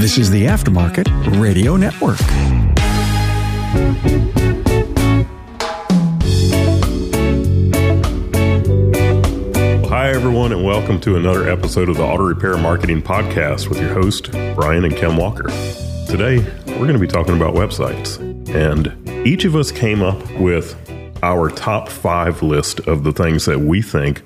This 0.00 0.16
is 0.16 0.30
the 0.30 0.46
Aftermarket 0.46 1.08
Radio 1.40 1.76
Network. 1.76 2.20
Hi, 9.88 10.10
everyone, 10.10 10.52
and 10.52 10.64
welcome 10.64 11.00
to 11.00 11.16
another 11.16 11.50
episode 11.50 11.88
of 11.88 11.96
the 11.96 12.04
Auto 12.04 12.22
Repair 12.22 12.56
Marketing 12.58 13.02
Podcast 13.02 13.68
with 13.68 13.80
your 13.80 13.92
host, 13.92 14.30
Brian 14.54 14.84
and 14.84 14.96
Kim 14.96 15.16
Walker. 15.16 15.48
Today, 16.06 16.38
we're 16.68 16.86
going 16.86 16.92
to 16.92 17.00
be 17.00 17.08
talking 17.08 17.34
about 17.34 17.56
websites, 17.56 18.20
and 18.54 19.26
each 19.26 19.44
of 19.44 19.56
us 19.56 19.72
came 19.72 20.02
up 20.02 20.30
with 20.34 20.76
our 21.24 21.50
top 21.50 21.88
five 21.88 22.40
list 22.40 22.78
of 22.86 23.02
the 23.02 23.12
things 23.12 23.46
that 23.46 23.58
we 23.58 23.82
think 23.82 24.22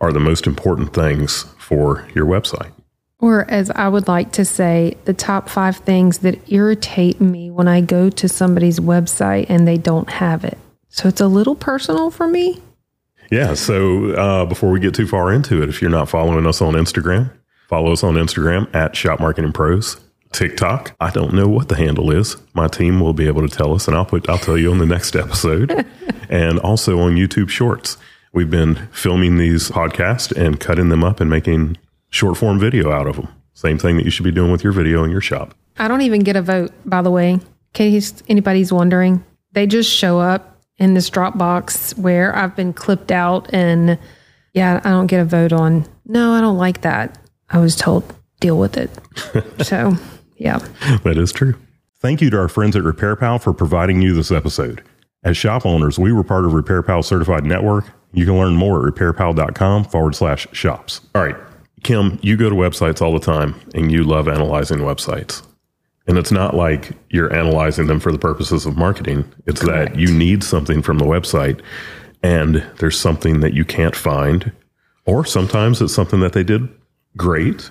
are 0.00 0.12
the 0.12 0.20
most 0.20 0.46
important 0.46 0.92
things 0.92 1.44
for 1.56 2.06
your 2.14 2.26
website. 2.26 2.72
Or, 3.24 3.50
as 3.50 3.70
I 3.70 3.88
would 3.88 4.06
like 4.06 4.32
to 4.32 4.44
say, 4.44 4.98
the 5.06 5.14
top 5.14 5.48
five 5.48 5.78
things 5.78 6.18
that 6.18 6.52
irritate 6.52 7.22
me 7.22 7.50
when 7.50 7.66
I 7.68 7.80
go 7.80 8.10
to 8.10 8.28
somebody's 8.28 8.78
website 8.78 9.46
and 9.48 9.66
they 9.66 9.78
don't 9.78 10.10
have 10.10 10.44
it. 10.44 10.58
So 10.90 11.08
it's 11.08 11.22
a 11.22 11.26
little 11.26 11.54
personal 11.54 12.10
for 12.10 12.28
me. 12.28 12.60
Yeah. 13.30 13.54
So 13.54 14.10
uh, 14.10 14.44
before 14.44 14.70
we 14.70 14.78
get 14.78 14.94
too 14.94 15.06
far 15.06 15.32
into 15.32 15.62
it, 15.62 15.70
if 15.70 15.80
you're 15.80 15.90
not 15.90 16.10
following 16.10 16.46
us 16.46 16.60
on 16.60 16.74
Instagram, 16.74 17.30
follow 17.66 17.92
us 17.92 18.04
on 18.04 18.16
Instagram 18.16 18.68
at 18.74 18.94
Shop 18.94 19.20
Marketing 19.20 19.52
Pros. 19.52 19.98
TikTok. 20.32 20.94
I 21.00 21.08
don't 21.08 21.32
know 21.32 21.48
what 21.48 21.70
the 21.70 21.76
handle 21.76 22.10
is. 22.10 22.36
My 22.52 22.68
team 22.68 23.00
will 23.00 23.14
be 23.14 23.26
able 23.26 23.48
to 23.48 23.56
tell 23.56 23.72
us, 23.72 23.88
and 23.88 23.96
I'll 23.96 24.04
put 24.04 24.28
I'll 24.28 24.36
tell 24.36 24.58
you 24.58 24.70
on 24.70 24.76
the 24.76 24.84
next 24.84 25.16
episode. 25.16 25.86
and 26.28 26.58
also 26.58 26.98
on 27.00 27.14
YouTube 27.14 27.48
Shorts. 27.48 27.96
We've 28.34 28.50
been 28.50 28.88
filming 28.92 29.38
these 29.38 29.70
podcasts 29.70 30.30
and 30.36 30.60
cutting 30.60 30.90
them 30.90 31.02
up 31.02 31.20
and 31.20 31.30
making 31.30 31.78
short 32.14 32.38
form 32.38 32.58
video 32.58 32.92
out 32.92 33.06
of 33.06 33.16
them. 33.16 33.28
Same 33.54 33.78
thing 33.78 33.96
that 33.96 34.04
you 34.04 34.10
should 34.10 34.24
be 34.24 34.32
doing 34.32 34.50
with 34.50 34.64
your 34.64 34.72
video 34.72 35.04
in 35.04 35.10
your 35.10 35.20
shop. 35.20 35.54
I 35.76 35.88
don't 35.88 36.02
even 36.02 36.20
get 36.22 36.36
a 36.36 36.42
vote, 36.42 36.72
by 36.84 37.02
the 37.02 37.10
way, 37.10 37.32
in 37.32 37.42
case 37.72 38.22
anybody's 38.28 38.72
wondering. 38.72 39.24
They 39.52 39.66
just 39.66 39.90
show 39.90 40.18
up 40.18 40.60
in 40.78 40.94
this 40.94 41.10
Dropbox 41.10 41.98
where 41.98 42.34
I've 42.34 42.56
been 42.56 42.72
clipped 42.72 43.12
out, 43.12 43.52
and 43.52 43.98
yeah, 44.52 44.80
I 44.84 44.90
don't 44.90 45.06
get 45.06 45.20
a 45.20 45.24
vote 45.24 45.52
on. 45.52 45.86
No, 46.06 46.32
I 46.32 46.40
don't 46.40 46.58
like 46.58 46.82
that. 46.82 47.18
I 47.50 47.58
was 47.58 47.76
told 47.76 48.14
deal 48.40 48.58
with 48.58 48.76
it. 48.76 48.90
so, 49.64 49.96
yeah. 50.36 50.58
That 51.04 51.16
is 51.16 51.32
true. 51.32 51.54
Thank 51.98 52.20
you 52.20 52.30
to 52.30 52.38
our 52.38 52.48
friends 52.48 52.76
at 52.76 52.82
RepairPal 52.82 53.42
for 53.42 53.52
providing 53.52 54.02
you 54.02 54.14
this 54.14 54.30
episode. 54.30 54.82
As 55.22 55.36
shop 55.36 55.64
owners, 55.64 55.98
we 55.98 56.12
were 56.12 56.24
part 56.24 56.44
of 56.44 56.52
RepairPal 56.52 57.04
Certified 57.04 57.44
Network. 57.44 57.86
You 58.12 58.26
can 58.26 58.36
learn 58.36 58.54
more 58.54 58.86
at 58.86 58.94
repairpal.com 58.94 59.84
forward 59.84 60.14
slash 60.14 60.46
shops. 60.52 61.00
All 61.14 61.24
right, 61.24 61.36
Kim, 61.84 62.18
you 62.22 62.36
go 62.36 62.48
to 62.50 62.56
websites 62.56 63.00
all 63.00 63.12
the 63.12 63.20
time 63.20 63.54
and 63.74 63.92
you 63.92 64.02
love 64.02 64.26
analyzing 64.26 64.78
websites. 64.80 65.42
And 66.06 66.18
it's 66.18 66.32
not 66.32 66.54
like 66.54 66.92
you're 67.10 67.32
analyzing 67.32 67.86
them 67.86 68.00
for 68.00 68.10
the 68.10 68.18
purposes 68.18 68.66
of 68.66 68.76
marketing. 68.76 69.30
It's 69.46 69.60
Correct. 69.60 69.92
that 69.92 70.00
you 70.00 70.12
need 70.12 70.42
something 70.42 70.82
from 70.82 70.98
the 70.98 71.04
website 71.04 71.60
and 72.22 72.56
there's 72.78 72.98
something 72.98 73.40
that 73.40 73.52
you 73.52 73.64
can't 73.64 73.94
find. 73.94 74.50
Or 75.06 75.24
sometimes 75.24 75.80
it's 75.82 75.94
something 75.94 76.20
that 76.20 76.32
they 76.32 76.42
did 76.42 76.68
great 77.16 77.70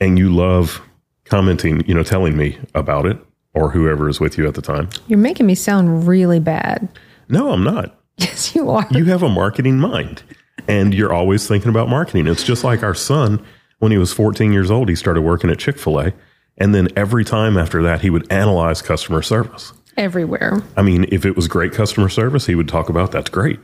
and 0.00 0.18
you 0.18 0.34
love 0.34 0.82
commenting, 1.24 1.86
you 1.86 1.94
know, 1.94 2.02
telling 2.02 2.36
me 2.36 2.58
about 2.74 3.06
it 3.06 3.16
or 3.54 3.70
whoever 3.70 4.08
is 4.08 4.18
with 4.18 4.36
you 4.38 4.46
at 4.48 4.54
the 4.54 4.62
time. 4.62 4.88
You're 5.06 5.18
making 5.18 5.46
me 5.46 5.54
sound 5.54 6.06
really 6.08 6.40
bad. 6.40 6.88
No, 7.28 7.52
I'm 7.52 7.64
not. 7.64 7.98
Yes, 8.18 8.54
you 8.54 8.68
are. 8.70 8.86
You 8.90 9.06
have 9.06 9.22
a 9.22 9.28
marketing 9.28 9.78
mind 9.78 10.22
and 10.68 10.94
you're 10.94 11.12
always 11.12 11.46
thinking 11.46 11.68
about 11.68 11.88
marketing. 11.88 12.26
It's 12.26 12.44
just 12.44 12.64
like 12.64 12.82
our 12.82 12.94
son, 12.94 13.44
when 13.78 13.92
he 13.92 13.98
was 13.98 14.12
14 14.12 14.52
years 14.52 14.70
old, 14.70 14.88
he 14.88 14.94
started 14.94 15.22
working 15.22 15.50
at 15.50 15.58
Chick 15.58 15.78
fil 15.78 16.00
A. 16.00 16.12
And 16.58 16.74
then 16.74 16.88
every 16.96 17.24
time 17.24 17.56
after 17.56 17.82
that, 17.82 18.02
he 18.02 18.10
would 18.10 18.30
analyze 18.30 18.82
customer 18.82 19.22
service. 19.22 19.72
Everywhere. 19.96 20.62
I 20.76 20.82
mean, 20.82 21.06
if 21.10 21.24
it 21.24 21.36
was 21.36 21.48
great 21.48 21.72
customer 21.72 22.08
service, 22.08 22.46
he 22.46 22.54
would 22.54 22.68
talk 22.68 22.88
about 22.88 23.12
that's 23.12 23.30
great. 23.30 23.58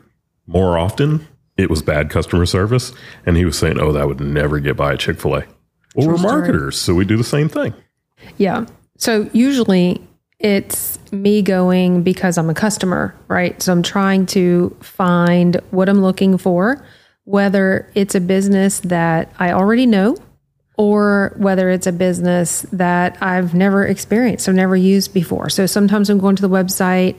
More 0.46 0.78
often, 0.78 1.26
it 1.56 1.70
was 1.70 1.82
bad 1.82 2.10
customer 2.10 2.46
service. 2.46 2.92
And 3.26 3.36
he 3.36 3.44
was 3.44 3.58
saying, 3.58 3.78
oh, 3.78 3.92
that 3.92 4.06
would 4.06 4.20
never 4.20 4.58
get 4.58 4.76
by 4.76 4.94
at 4.94 5.00
Chick 5.00 5.20
fil 5.20 5.36
A. 5.36 5.44
Well, 5.94 6.08
we're 6.08 6.18
story. 6.18 6.32
marketers, 6.32 6.78
so 6.78 6.94
we 6.94 7.04
do 7.04 7.16
the 7.16 7.24
same 7.24 7.48
thing. 7.48 7.74
Yeah. 8.36 8.66
So 8.96 9.30
usually 9.32 10.02
it's 10.40 10.98
me 11.10 11.42
going 11.42 12.02
because 12.02 12.38
I'm 12.38 12.50
a 12.50 12.54
customer, 12.54 13.14
right? 13.26 13.60
So 13.62 13.72
I'm 13.72 13.82
trying 13.82 14.26
to 14.26 14.76
find 14.80 15.56
what 15.70 15.88
I'm 15.88 16.00
looking 16.00 16.38
for, 16.38 16.84
whether 17.24 17.90
it's 17.94 18.14
a 18.14 18.20
business 18.20 18.80
that 18.80 19.32
I 19.38 19.52
already 19.52 19.86
know 19.86 20.16
or 20.76 21.34
whether 21.36 21.70
it's 21.70 21.88
a 21.88 21.92
business 21.92 22.62
that 22.72 23.20
I've 23.20 23.52
never 23.52 23.84
experienced 23.84 24.48
or 24.48 24.52
never 24.52 24.76
used 24.76 25.12
before. 25.12 25.50
So 25.50 25.66
sometimes 25.66 26.08
I'm 26.08 26.18
going 26.18 26.36
to 26.36 26.42
the 26.42 26.48
website, 26.48 27.18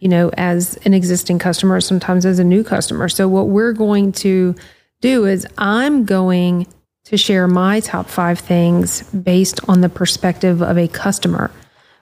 you 0.00 0.08
know, 0.08 0.30
as 0.36 0.76
an 0.78 0.92
existing 0.92 1.38
customer, 1.38 1.80
sometimes 1.80 2.26
as 2.26 2.40
a 2.40 2.44
new 2.44 2.64
customer. 2.64 3.08
So 3.08 3.28
what 3.28 3.48
we're 3.48 3.72
going 3.72 4.10
to 4.12 4.56
do 5.00 5.24
is 5.24 5.46
I'm 5.56 6.04
going 6.04 6.66
to 7.04 7.16
share 7.16 7.46
my 7.46 7.78
top 7.78 8.08
five 8.08 8.40
things 8.40 9.04
based 9.12 9.60
on 9.68 9.82
the 9.82 9.88
perspective 9.88 10.60
of 10.60 10.76
a 10.76 10.88
customer, 10.88 11.52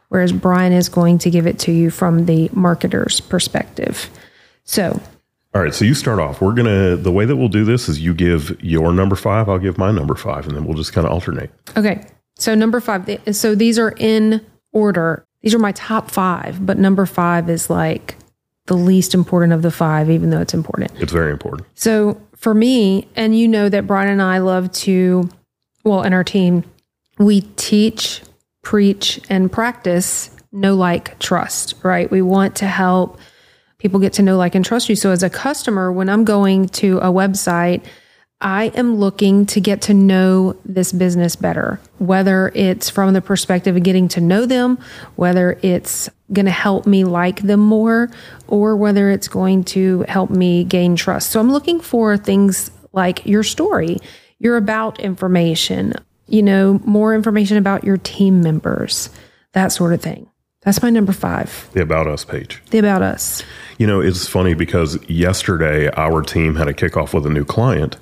whereas 0.08 0.32
Brian 0.32 0.72
is 0.72 0.88
going 0.88 1.18
to 1.18 1.30
give 1.30 1.46
it 1.46 1.58
to 1.60 1.72
you 1.72 1.90
from 1.90 2.26
the 2.26 2.48
marketer's 2.50 3.20
perspective. 3.20 4.10
So, 4.64 5.00
All 5.54 5.62
right, 5.62 5.74
so 5.74 5.84
you 5.84 5.94
start 5.94 6.18
off. 6.18 6.40
We're 6.40 6.54
going 6.54 6.66
to, 6.66 6.96
the 6.96 7.12
way 7.12 7.24
that 7.26 7.36
we'll 7.36 7.48
do 7.48 7.64
this 7.64 7.88
is 7.88 8.00
you 8.00 8.14
give 8.14 8.56
your 8.62 8.92
number 8.92 9.16
five, 9.16 9.48
I'll 9.48 9.58
give 9.58 9.78
my 9.78 9.90
number 9.90 10.14
five, 10.14 10.46
and 10.46 10.56
then 10.56 10.64
we'll 10.64 10.76
just 10.76 10.92
kind 10.92 11.06
of 11.06 11.12
alternate. 11.12 11.50
okay. 11.76 12.06
So, 12.36 12.54
number 12.56 12.80
five, 12.80 13.08
so 13.32 13.54
these 13.54 13.78
are 13.78 13.94
in 13.96 14.44
order. 14.72 15.24
These 15.42 15.54
are 15.54 15.58
my 15.60 15.72
top 15.72 16.10
five, 16.10 16.64
but 16.66 16.78
number 16.78 17.06
five 17.06 17.48
is 17.48 17.70
like 17.70 18.16
the 18.66 18.74
least 18.74 19.14
important 19.14 19.52
of 19.52 19.62
the 19.62 19.70
five, 19.70 20.10
even 20.10 20.30
though 20.30 20.40
it's 20.40 20.54
important. 20.54 20.90
It's 21.00 21.12
very 21.12 21.30
important. 21.30 21.68
So 21.74 22.20
for 22.34 22.54
me, 22.54 23.06
and 23.14 23.38
you 23.38 23.46
know 23.46 23.68
that 23.68 23.86
Brian 23.86 24.08
and 24.08 24.22
I 24.22 24.38
love 24.38 24.72
to, 24.72 25.28
well, 25.84 26.02
in 26.02 26.12
our 26.14 26.24
team, 26.24 26.64
we 27.18 27.42
teach, 27.56 28.22
preach, 28.64 29.20
and 29.28 29.52
practice 29.52 30.30
know, 30.50 30.74
like, 30.74 31.18
trust, 31.18 31.74
right? 31.82 32.10
We 32.10 32.22
want 32.22 32.56
to 32.56 32.66
help 32.66 33.18
people 33.78 34.00
get 34.00 34.14
to 34.14 34.22
know, 34.22 34.36
like, 34.36 34.54
and 34.54 34.64
trust 34.64 34.88
you. 34.88 34.96
So 34.96 35.10
as 35.10 35.22
a 35.22 35.30
customer, 35.30 35.92
when 35.92 36.08
I'm 36.08 36.24
going 36.24 36.68
to 36.68 36.98
a 36.98 37.08
website, 37.08 37.84
I 38.40 38.64
am 38.74 38.96
looking 38.96 39.46
to 39.46 39.60
get 39.60 39.82
to 39.82 39.94
know 39.94 40.56
this 40.64 40.92
business 40.92 41.34
better, 41.34 41.80
whether 41.98 42.52
it's 42.54 42.90
from 42.90 43.14
the 43.14 43.22
perspective 43.22 43.76
of 43.76 43.82
getting 43.82 44.08
to 44.08 44.20
know 44.20 44.44
them, 44.44 44.78
whether 45.16 45.58
it's 45.62 46.10
going 46.32 46.46
to 46.46 46.52
help 46.52 46.86
me 46.86 47.04
like 47.04 47.42
them 47.42 47.60
more, 47.60 48.10
or 48.46 48.76
whether 48.76 49.10
it's 49.10 49.28
going 49.28 49.64
to 49.64 50.04
help 50.08 50.30
me 50.30 50.64
gain 50.64 50.94
trust. 50.94 51.30
So 51.30 51.40
I'm 51.40 51.50
looking 51.50 51.80
for 51.80 52.16
things 52.16 52.70
like 52.92 53.24
your 53.24 53.42
story, 53.42 53.98
your 54.38 54.56
about 54.56 55.00
information, 55.00 55.94
you 56.26 56.42
know, 56.42 56.80
more 56.84 57.14
information 57.14 57.56
about 57.56 57.84
your 57.84 57.96
team 57.98 58.40
members, 58.42 59.10
that 59.52 59.68
sort 59.68 59.92
of 59.92 60.00
thing. 60.00 60.28
That's 60.62 60.82
my 60.82 60.88
number 60.88 61.12
five, 61.12 61.68
The 61.74 61.82
About 61.82 62.06
Us 62.06 62.24
page. 62.24 62.62
the 62.70 62.78
about 62.78 63.02
us. 63.02 63.42
You 63.76 63.86
know, 63.86 64.00
it's 64.00 64.26
funny 64.26 64.54
because 64.54 64.98
yesterday 65.10 65.90
our 65.90 66.22
team 66.22 66.54
had 66.54 66.68
a 66.68 66.72
kickoff 66.72 67.12
with 67.12 67.26
a 67.26 67.30
new 67.30 67.44
client. 67.44 67.96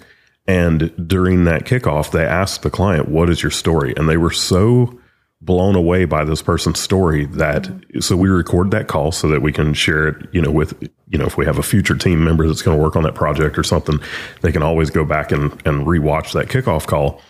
And 0.47 0.93
during 1.09 1.44
that 1.44 1.65
kickoff, 1.65 2.12
they 2.12 2.25
asked 2.25 2.62
the 2.62 2.71
client, 2.71 3.09
What 3.09 3.31
is 3.31 3.43
your 3.43 3.50
story? 3.50 3.94
And 3.97 4.09
they 4.09 4.16
were 4.16 4.31
so 4.31 4.99
blown 5.45 5.75
away 5.75 6.05
by 6.05 6.25
this 6.25 6.41
person's 6.41 6.79
story 6.79 7.27
that 7.27 7.69
so 7.99 8.17
we 8.17 8.29
record 8.29 8.71
that 8.71 8.87
call 8.87 9.11
so 9.11 9.27
that 9.29 9.43
we 9.43 9.53
can 9.53 9.75
share 9.75 10.07
it, 10.07 10.29
you 10.33 10.41
know, 10.41 10.53
with, 10.53 10.81
you 11.09 11.19
know, 11.19 11.27
if 11.27 11.37
we 11.37 11.45
have 11.45 11.59
a 11.59 11.65
future 11.65 11.97
team 11.97 12.23
member 12.23 12.47
that's 12.47 12.63
going 12.63 12.77
to 12.77 12.83
work 12.83 12.95
on 12.95 13.03
that 13.03 13.17
project 13.17 13.59
or 13.59 13.65
something, 13.65 13.99
they 14.43 14.53
can 14.53 14.63
always 14.63 14.89
go 14.89 15.05
back 15.05 15.33
and, 15.33 15.51
and 15.67 15.85
rewatch 15.85 16.33
that 16.33 16.47
kickoff 16.47 16.87
call. 16.87 17.21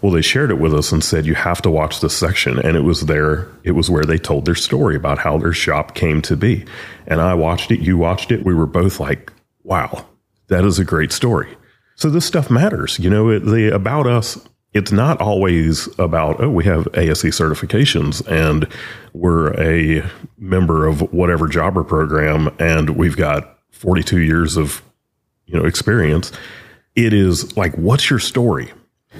Well, 0.00 0.12
they 0.12 0.22
shared 0.22 0.52
it 0.52 0.60
with 0.60 0.72
us 0.72 0.92
and 0.92 1.02
said, 1.02 1.26
you 1.26 1.34
have 1.34 1.60
to 1.62 1.70
watch 1.70 2.00
this 2.00 2.16
section. 2.16 2.60
And 2.60 2.76
it 2.76 2.82
was 2.82 3.06
there, 3.06 3.48
it 3.64 3.72
was 3.72 3.90
where 3.90 4.04
they 4.04 4.18
told 4.18 4.44
their 4.44 4.54
story 4.54 4.94
about 4.94 5.18
how 5.18 5.36
their 5.36 5.52
shop 5.52 5.96
came 5.96 6.22
to 6.22 6.36
be. 6.36 6.64
And 7.08 7.20
I 7.20 7.34
watched 7.34 7.72
it, 7.72 7.80
you 7.80 7.98
watched 7.98 8.30
it. 8.30 8.44
We 8.44 8.54
were 8.54 8.66
both 8.66 9.00
like, 9.00 9.32
wow, 9.64 10.06
that 10.46 10.64
is 10.64 10.78
a 10.78 10.84
great 10.84 11.10
story. 11.10 11.56
So 11.96 12.10
this 12.10 12.26
stuff 12.26 12.48
matters. 12.48 12.98
You 13.00 13.10
know, 13.10 13.30
it, 13.30 13.40
the 13.40 13.74
about 13.74 14.06
us, 14.06 14.38
it's 14.76 14.92
not 14.92 15.20
always 15.22 15.88
about, 15.98 16.42
oh, 16.42 16.50
we 16.50 16.64
have 16.64 16.86
ASE 16.94 17.22
certifications 17.22 18.26
and 18.28 18.68
we're 19.14 19.54
a 19.58 20.08
member 20.36 20.86
of 20.86 21.00
whatever 21.14 21.48
jobber 21.48 21.82
program 21.82 22.54
and 22.58 22.90
we've 22.90 23.16
got 23.16 23.58
42 23.70 24.20
years 24.20 24.56
of, 24.58 24.82
you 25.46 25.58
know, 25.58 25.64
experience. 25.64 26.30
It 26.94 27.14
is 27.14 27.56
like, 27.56 27.74
what's 27.76 28.10
your 28.10 28.18
story? 28.18 28.72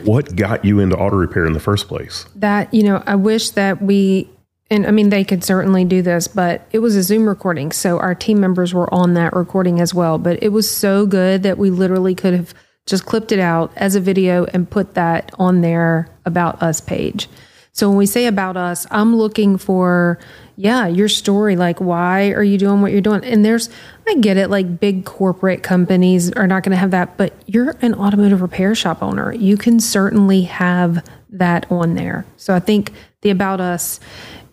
What 0.05 0.37
got 0.37 0.63
you 0.63 0.79
into 0.79 0.95
auto 0.97 1.17
repair 1.17 1.47
in 1.47 1.55
the 1.55 1.61
first 1.61 1.89
place? 1.89 2.27
that 2.35 2.73
you 2.73 2.83
know 2.83 3.03
i 3.07 3.15
wish 3.15 3.51
that 3.51 3.81
we 3.81 4.29
and 4.71 4.87
i 4.87 4.91
mean 4.91 5.09
they 5.09 5.25
could 5.25 5.43
certainly 5.43 5.85
do 5.87 6.03
this 6.03 6.29
but 6.29 6.67
it 6.73 6.81
was 6.81 6.97
a 6.97 7.03
zoom 7.03 7.27
recording 7.27 7.73
so 7.73 7.99
our 7.99 8.15
team 8.15 8.39
members 8.41 8.75
were 8.75 8.93
on 8.93 9.15
that 9.15 9.33
recording 9.33 9.81
as 9.81 9.95
well 9.95 10.19
but 10.19 10.43
it 10.43 10.51
was 10.51 10.71
so 10.71 11.07
good 11.07 11.43
that 11.43 11.57
we 11.57 11.71
literally 11.71 12.15
could 12.15 12.35
have 12.35 12.55
just 12.87 13.05
clipped 13.05 13.33
it 13.33 13.41
out 13.41 13.73
as 13.77 13.95
a 13.97 14.01
video 14.01 14.45
and 14.47 14.71
put 14.71 14.95
that 14.95 15.31
on 15.39 15.61
their 15.61 16.09
about 16.25 16.63
us 16.63 16.81
page 16.81 17.29
So 17.77 17.91
when 17.91 17.99
we 17.99 18.07
say 18.07 18.25
about 18.25 18.57
us, 18.57 18.87
I'm 18.91 19.17
looking 19.17 19.59
for, 19.59 20.19
yeah, 20.57 20.87
your 20.87 21.11
story. 21.11 21.57
Like, 21.57 21.79
why 21.79 22.31
are 22.31 22.43
you 22.43 22.57
doing 22.57 22.81
what 22.81 22.91
you're 22.91 23.03
doing? 23.03 23.23
And 23.23 23.45
there's, 23.45 23.69
I 24.09 24.15
get 24.15 24.39
it, 24.39 24.49
like 24.49 24.81
big 24.81 25.05
corporate 25.05 25.63
companies 25.63 26.33
are 26.33 26.47
not 26.47 26.63
going 26.63 26.71
to 26.71 26.79
have 26.79 26.93
that, 26.93 27.19
but 27.19 27.35
you're 27.45 27.77
an 27.83 27.93
automotive 27.93 28.41
repair 28.41 28.75
shop 28.75 29.03
owner. 29.03 29.31
You 29.35 29.59
can 29.59 29.79
certainly 29.79 30.41
have 30.45 31.07
that 31.29 31.71
on 31.71 31.97
there. 31.97 32.25
So 32.39 32.55
I 32.55 32.61
think 32.61 32.93
the 33.21 33.29
about 33.29 33.61
us 33.61 34.01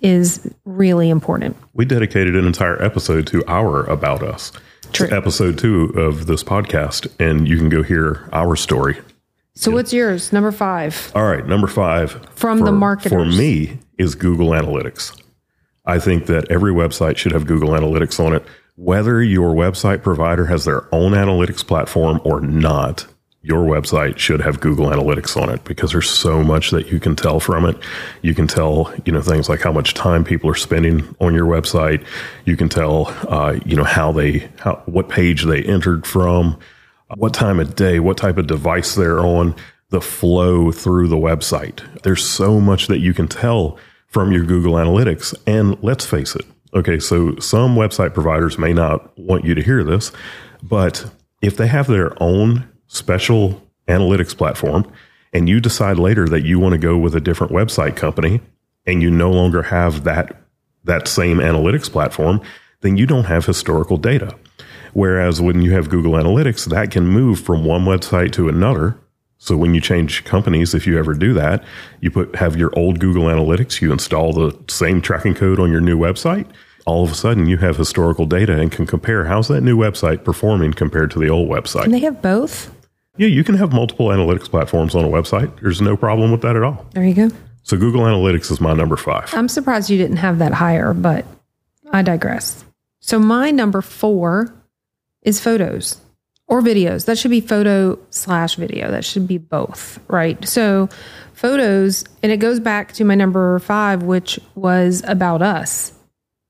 is 0.01 0.53
really 0.65 1.09
important. 1.09 1.55
We 1.71 1.85
dedicated 1.85 2.35
an 2.35 2.45
entire 2.45 2.81
episode 2.83 3.25
to 3.27 3.41
our 3.47 3.85
about 3.85 4.21
us. 4.21 4.51
True. 4.93 5.09
Episode 5.11 5.57
two 5.57 5.85
of 5.95 6.27
this 6.27 6.43
podcast, 6.43 7.07
and 7.19 7.47
you 7.47 7.57
can 7.57 7.67
go 7.69 7.81
hear 7.83 8.29
our 8.31 8.55
story. 8.55 8.97
So 9.55 9.71
what's 9.71 9.91
yours? 9.93 10.31
Number 10.31 10.51
five. 10.51 11.11
All 11.15 11.23
right, 11.25 11.45
number 11.45 11.67
five 11.67 12.11
From 12.35 12.59
the 12.59 12.67
for- 12.67 12.71
marketers. 12.71 13.11
for 13.11 13.25
me 13.25 13.79
is 13.97 14.15
Google 14.15 14.49
Analytics. 14.49 15.19
I 15.85 15.99
think 15.99 16.27
that 16.27 16.49
every 16.51 16.71
website 16.71 17.17
should 17.17 17.31
have 17.33 17.45
Google 17.47 17.69
Analytics 17.69 18.23
on 18.23 18.33
it, 18.33 18.45
whether 18.75 19.21
your 19.21 19.53
website 19.53 20.01
provider 20.03 20.45
has 20.45 20.65
their 20.65 20.83
own 20.93 21.11
analytics 21.13 21.65
platform 21.65 22.21
or 22.23 22.39
not. 22.41 23.05
Your 23.45 23.65
website 23.65 24.17
should 24.17 24.39
have 24.39 24.61
Google 24.61 24.85
Analytics 24.85 25.39
on 25.39 25.49
it 25.49 25.65
because 25.65 25.91
there's 25.91 26.09
so 26.09 26.41
much 26.41 26.71
that 26.71 26.87
you 26.87 26.97
can 26.97 27.13
tell 27.13 27.41
from 27.41 27.65
it. 27.65 27.77
You 28.21 28.33
can 28.33 28.47
tell, 28.47 28.93
you 29.03 29.11
know, 29.11 29.21
things 29.21 29.49
like 29.49 29.59
how 29.59 29.73
much 29.73 29.93
time 29.93 30.23
people 30.23 30.49
are 30.49 30.55
spending 30.55 31.13
on 31.19 31.33
your 31.33 31.45
website. 31.45 32.05
You 32.45 32.55
can 32.55 32.69
tell, 32.69 33.07
uh, 33.27 33.59
you 33.65 33.75
know, 33.75 33.83
how 33.83 34.13
they, 34.13 34.49
how, 34.59 34.81
what 34.85 35.09
page 35.09 35.43
they 35.43 35.61
entered 35.61 36.07
from, 36.07 36.57
what 37.17 37.33
time 37.33 37.59
of 37.59 37.75
day, 37.75 37.99
what 37.99 38.15
type 38.15 38.37
of 38.37 38.47
device 38.47 38.95
they're 38.95 39.19
on, 39.19 39.55
the 39.89 39.99
flow 39.99 40.71
through 40.71 41.09
the 41.09 41.17
website. 41.17 41.81
There's 42.03 42.25
so 42.25 42.61
much 42.61 42.87
that 42.87 42.99
you 42.99 43.13
can 43.13 43.27
tell 43.27 43.77
from 44.07 44.31
your 44.31 44.45
Google 44.45 44.75
Analytics. 44.75 45.35
And 45.45 45.77
let's 45.83 46.05
face 46.05 46.33
it. 46.33 46.45
Okay. 46.73 46.97
So 46.97 47.35
some 47.39 47.75
website 47.75 48.13
providers 48.13 48.57
may 48.57 48.71
not 48.71 49.17
want 49.19 49.43
you 49.43 49.53
to 49.53 49.61
hear 49.61 49.83
this, 49.83 50.13
but 50.61 51.11
if 51.41 51.57
they 51.57 51.67
have 51.67 51.87
their 51.87 52.13
own 52.23 52.69
special 52.93 53.61
analytics 53.87 54.37
platform 54.37 54.89
and 55.33 55.49
you 55.49 55.59
decide 55.59 55.97
later 55.97 56.27
that 56.27 56.45
you 56.45 56.59
want 56.59 56.73
to 56.73 56.77
go 56.77 56.97
with 56.97 57.15
a 57.15 57.21
different 57.21 57.51
website 57.51 57.95
company 57.95 58.39
and 58.85 59.01
you 59.01 59.09
no 59.09 59.31
longer 59.31 59.63
have 59.63 60.03
that 60.03 60.39
that 60.85 61.07
same 61.07 61.37
analytics 61.37 61.89
platform, 61.89 62.41
then 62.81 62.97
you 62.97 63.05
don't 63.05 63.23
have 63.23 63.45
historical 63.45 63.97
data. 63.97 64.35
Whereas 64.91 65.41
when 65.41 65.61
you 65.61 65.71
have 65.71 65.89
Google 65.89 66.13
Analytics, 66.13 66.65
that 66.65 66.91
can 66.91 67.07
move 67.07 67.39
from 67.39 67.63
one 67.63 67.85
website 67.85 68.33
to 68.33 68.49
another. 68.49 68.97
So 69.37 69.55
when 69.55 69.73
you 69.73 69.79
change 69.79 70.25
companies, 70.25 70.73
if 70.73 70.85
you 70.85 70.99
ever 70.99 71.13
do 71.13 71.33
that, 71.33 71.63
you 72.01 72.11
put 72.11 72.35
have 72.35 72.57
your 72.57 72.77
old 72.77 72.99
Google 72.99 73.23
Analytics, 73.23 73.81
you 73.81 73.93
install 73.93 74.33
the 74.33 74.57
same 74.67 75.01
tracking 75.01 75.33
code 75.33 75.59
on 75.59 75.71
your 75.71 75.81
new 75.81 75.97
website. 75.97 76.45
All 76.85 77.05
of 77.05 77.11
a 77.11 77.15
sudden, 77.15 77.47
you 77.47 77.57
have 77.57 77.77
historical 77.77 78.25
data 78.25 78.59
and 78.59 78.69
can 78.69 78.85
compare 78.85 79.23
how's 79.23 79.47
that 79.47 79.61
new 79.61 79.77
website 79.77 80.25
performing 80.25 80.73
compared 80.73 81.11
to 81.11 81.19
the 81.19 81.29
old 81.29 81.49
website. 81.49 81.89
They 81.89 81.99
have 81.99 82.21
both. 82.21 82.75
Yeah, 83.17 83.27
you 83.27 83.43
can 83.43 83.55
have 83.55 83.71
multiple 83.71 84.07
analytics 84.07 84.49
platforms 84.49 84.95
on 84.95 85.05
a 85.05 85.07
website. 85.07 85.61
There's 85.61 85.81
no 85.81 85.95
problem 85.95 86.31
with 86.31 86.41
that 86.41 86.55
at 86.55 86.63
all. 86.63 86.85
There 86.93 87.03
you 87.03 87.13
go. 87.13 87.29
So 87.61 87.77
Google 87.77 88.01
Analytics 88.01 88.51
is 88.51 88.59
my 88.59 88.73
number 88.73 88.97
five. 88.97 89.33
I'm 89.33 89.47
surprised 89.47 89.89
you 89.89 89.97
didn't 89.97 90.17
have 90.17 90.39
that 90.39 90.51
higher, 90.51 90.93
but 90.93 91.25
I 91.91 92.01
digress. 92.01 92.65
So 92.99 93.19
my 93.19 93.51
number 93.51 93.81
four 93.81 94.53
is 95.21 95.39
photos 95.39 96.01
or 96.47 96.61
videos. 96.61 97.05
That 97.05 97.17
should 97.17 97.31
be 97.31 97.39
photo 97.39 97.99
slash 98.09 98.55
video. 98.55 98.91
That 98.91 99.05
should 99.05 99.27
be 99.27 99.37
both, 99.37 99.99
right? 100.07 100.43
So 100.47 100.89
photos, 101.33 102.03
and 102.21 102.31
it 102.31 102.37
goes 102.37 102.59
back 102.59 102.93
to 102.93 103.05
my 103.05 103.15
number 103.15 103.59
five, 103.59 104.03
which 104.03 104.39
was 104.55 105.03
about 105.07 105.41
us. 105.41 105.93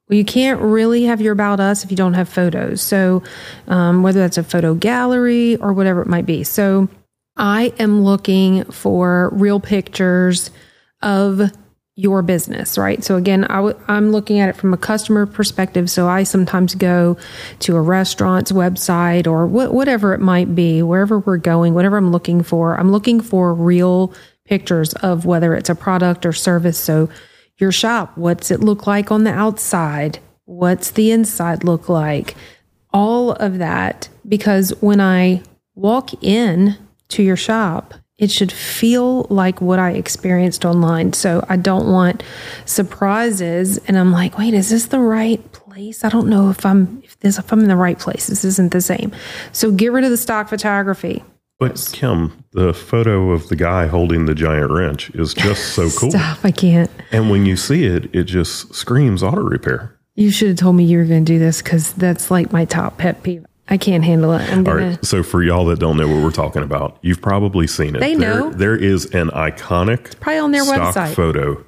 Well, 0.09 0.17
you 0.17 0.25
can't 0.25 0.59
really 0.61 1.03
have 1.05 1.21
your 1.21 1.33
about 1.33 1.59
us 1.59 1.83
if 1.83 1.91
you 1.91 1.97
don't 1.97 2.13
have 2.13 2.27
photos. 2.27 2.81
So 2.81 3.23
um, 3.67 4.03
whether 4.03 4.19
that's 4.19 4.37
a 4.37 4.43
photo 4.43 4.73
gallery 4.73 5.55
or 5.57 5.73
whatever 5.73 6.01
it 6.01 6.07
might 6.07 6.25
be. 6.25 6.43
So 6.43 6.89
I 7.37 7.73
am 7.79 8.03
looking 8.03 8.65
for 8.65 9.29
real 9.33 9.59
pictures 9.59 10.51
of 11.01 11.51
your 11.95 12.21
business, 12.23 12.77
right? 12.77 13.03
So 13.03 13.17
again, 13.17 13.43
I 13.45 13.57
w- 13.57 13.79
I'm 13.87 14.11
looking 14.11 14.39
at 14.39 14.49
it 14.49 14.55
from 14.55 14.73
a 14.73 14.77
customer 14.77 15.25
perspective. 15.25 15.89
So 15.89 16.07
I 16.07 16.23
sometimes 16.23 16.73
go 16.73 17.17
to 17.59 17.75
a 17.75 17.81
restaurant's 17.81 18.51
website 18.51 19.27
or 19.27 19.47
wh- 19.47 19.71
whatever 19.71 20.13
it 20.13 20.19
might 20.19 20.55
be, 20.55 20.81
wherever 20.81 21.19
we're 21.19 21.37
going, 21.37 21.75
whatever 21.75 21.97
I'm 21.97 22.11
looking 22.11 22.41
for. 22.41 22.79
I'm 22.79 22.91
looking 22.91 23.21
for 23.21 23.53
real 23.53 24.11
pictures 24.45 24.93
of 24.95 25.25
whether 25.25 25.53
it's 25.53 25.69
a 25.69 25.75
product 25.75 26.25
or 26.25 26.33
service. 26.33 26.79
So 26.79 27.09
your 27.57 27.71
shop, 27.71 28.17
what's 28.17 28.51
it 28.51 28.61
look 28.61 28.87
like 28.87 29.11
on 29.11 29.23
the 29.23 29.31
outside? 29.31 30.19
What's 30.45 30.91
the 30.91 31.11
inside 31.11 31.63
look 31.63 31.89
like? 31.89 32.35
All 32.91 33.31
of 33.33 33.57
that, 33.59 34.09
because 34.27 34.71
when 34.81 35.01
I 35.01 35.41
walk 35.75 36.23
in 36.23 36.77
to 37.09 37.23
your 37.23 37.35
shop, 37.35 37.93
it 38.17 38.31
should 38.31 38.51
feel 38.51 39.23
like 39.29 39.59
what 39.59 39.79
I 39.79 39.91
experienced 39.91 40.65
online. 40.65 41.13
So 41.13 41.45
I 41.49 41.57
don't 41.57 41.91
want 41.91 42.23
surprises. 42.65 43.79
And 43.79 43.97
I'm 43.97 44.11
like, 44.11 44.37
wait, 44.37 44.53
is 44.53 44.69
this 44.69 44.85
the 44.85 44.99
right 44.99 45.51
place? 45.51 46.03
I 46.03 46.09
don't 46.09 46.29
know 46.29 46.49
if 46.49 46.65
I'm 46.65 47.01
if 47.03 47.19
this 47.19 47.39
if 47.39 47.51
I'm 47.51 47.61
in 47.61 47.67
the 47.67 47.75
right 47.75 47.97
place. 47.97 48.27
This 48.27 48.45
isn't 48.45 48.71
the 48.71 48.81
same. 48.81 49.11
So 49.51 49.71
get 49.71 49.91
rid 49.91 50.03
of 50.03 50.11
the 50.11 50.17
stock 50.17 50.47
photography. 50.47 51.23
But 51.59 51.89
Kim, 51.93 52.43
the 52.51 52.73
photo 52.73 53.31
of 53.31 53.47
the 53.49 53.55
guy 53.55 53.87
holding 53.87 54.25
the 54.25 54.35
giant 54.35 54.71
wrench 54.71 55.09
is 55.11 55.33
just 55.33 55.73
so 55.73 55.89
cool. 55.97 56.11
Stop! 56.11 56.39
I 56.43 56.51
can't. 56.51 56.91
And 57.11 57.29
when 57.29 57.45
you 57.45 57.55
see 57.55 57.85
it, 57.85 58.13
it 58.13 58.23
just 58.23 58.73
screams 58.73 59.23
auto 59.23 59.41
repair. 59.41 59.97
You 60.15 60.29
should 60.29 60.49
have 60.49 60.57
told 60.57 60.75
me 60.75 60.83
you 60.83 60.97
were 60.97 61.05
going 61.05 61.23
to 61.25 61.31
do 61.33 61.39
this 61.39 61.61
because 61.61 61.93
that's 61.93 62.29
like 62.29 62.51
my 62.51 62.65
top 62.65 62.97
pet 62.97 63.23
peeve. 63.23 63.45
I 63.69 63.77
can't 63.77 64.03
handle 64.03 64.33
it. 64.33 64.41
I'm 64.51 64.59
All 64.59 64.63
gonna. 64.75 64.87
right. 64.89 65.05
So 65.05 65.23
for 65.23 65.41
y'all 65.41 65.65
that 65.67 65.79
don't 65.79 65.95
know 65.95 66.07
what 66.07 66.21
we're 66.21 66.31
talking 66.31 66.63
about, 66.63 66.97
you've 67.01 67.21
probably 67.21 67.65
seen 67.65 67.95
it. 67.95 67.99
They 67.99 68.13
There- 68.15 68.29
know. 68.35 68.49
there 68.51 68.75
is 68.75 69.05
an 69.13 69.29
iconic 69.29 70.07
it's 70.07 70.15
Probably 70.15 70.39
on 70.39 70.51
their 70.51 70.63
website. 70.65 71.13
photo 71.13 71.63